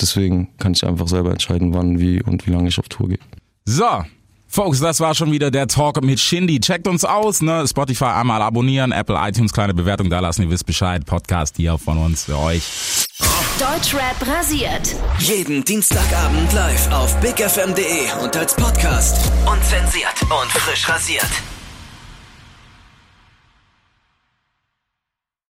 Deswegen 0.00 0.48
kann 0.58 0.72
ich 0.72 0.86
einfach 0.86 1.08
selber 1.08 1.30
entscheiden, 1.30 1.72
wann, 1.72 1.98
wie 1.98 2.22
und 2.22 2.46
wie 2.46 2.50
lange 2.50 2.68
ich 2.68 2.78
auf 2.78 2.88
Tour 2.88 3.08
gehe. 3.08 3.18
So, 3.64 4.04
Folks, 4.48 4.80
das 4.80 5.00
war 5.00 5.14
schon 5.14 5.32
wieder 5.32 5.50
der 5.50 5.66
Talk 5.66 6.02
mit 6.02 6.20
Shindy. 6.20 6.60
Checkt 6.60 6.86
uns 6.86 7.04
aus, 7.04 7.42
ne? 7.42 7.66
Spotify 7.66 8.04
einmal 8.04 8.40
abonnieren, 8.42 8.92
Apple, 8.92 9.16
iTunes, 9.18 9.52
kleine 9.52 9.74
Bewertung 9.74 10.08
da 10.08 10.20
lassen, 10.20 10.42
ihr 10.42 10.50
wisst 10.50 10.66
Bescheid. 10.66 11.04
Podcast 11.04 11.56
hier 11.56 11.76
von 11.78 11.98
uns 11.98 12.24
für 12.24 12.38
euch. 12.38 13.06
Deutschrap 13.58 14.16
rasiert. 14.26 14.94
Jeden 15.18 15.64
Dienstagabend 15.64 16.52
live 16.52 16.92
auf 16.92 17.18
bigfm.de 17.20 18.22
und 18.22 18.36
als 18.36 18.54
Podcast. 18.54 19.30
Unzensiert 19.46 20.22
und 20.22 20.50
frisch 20.52 20.88
rasiert. 20.88 21.55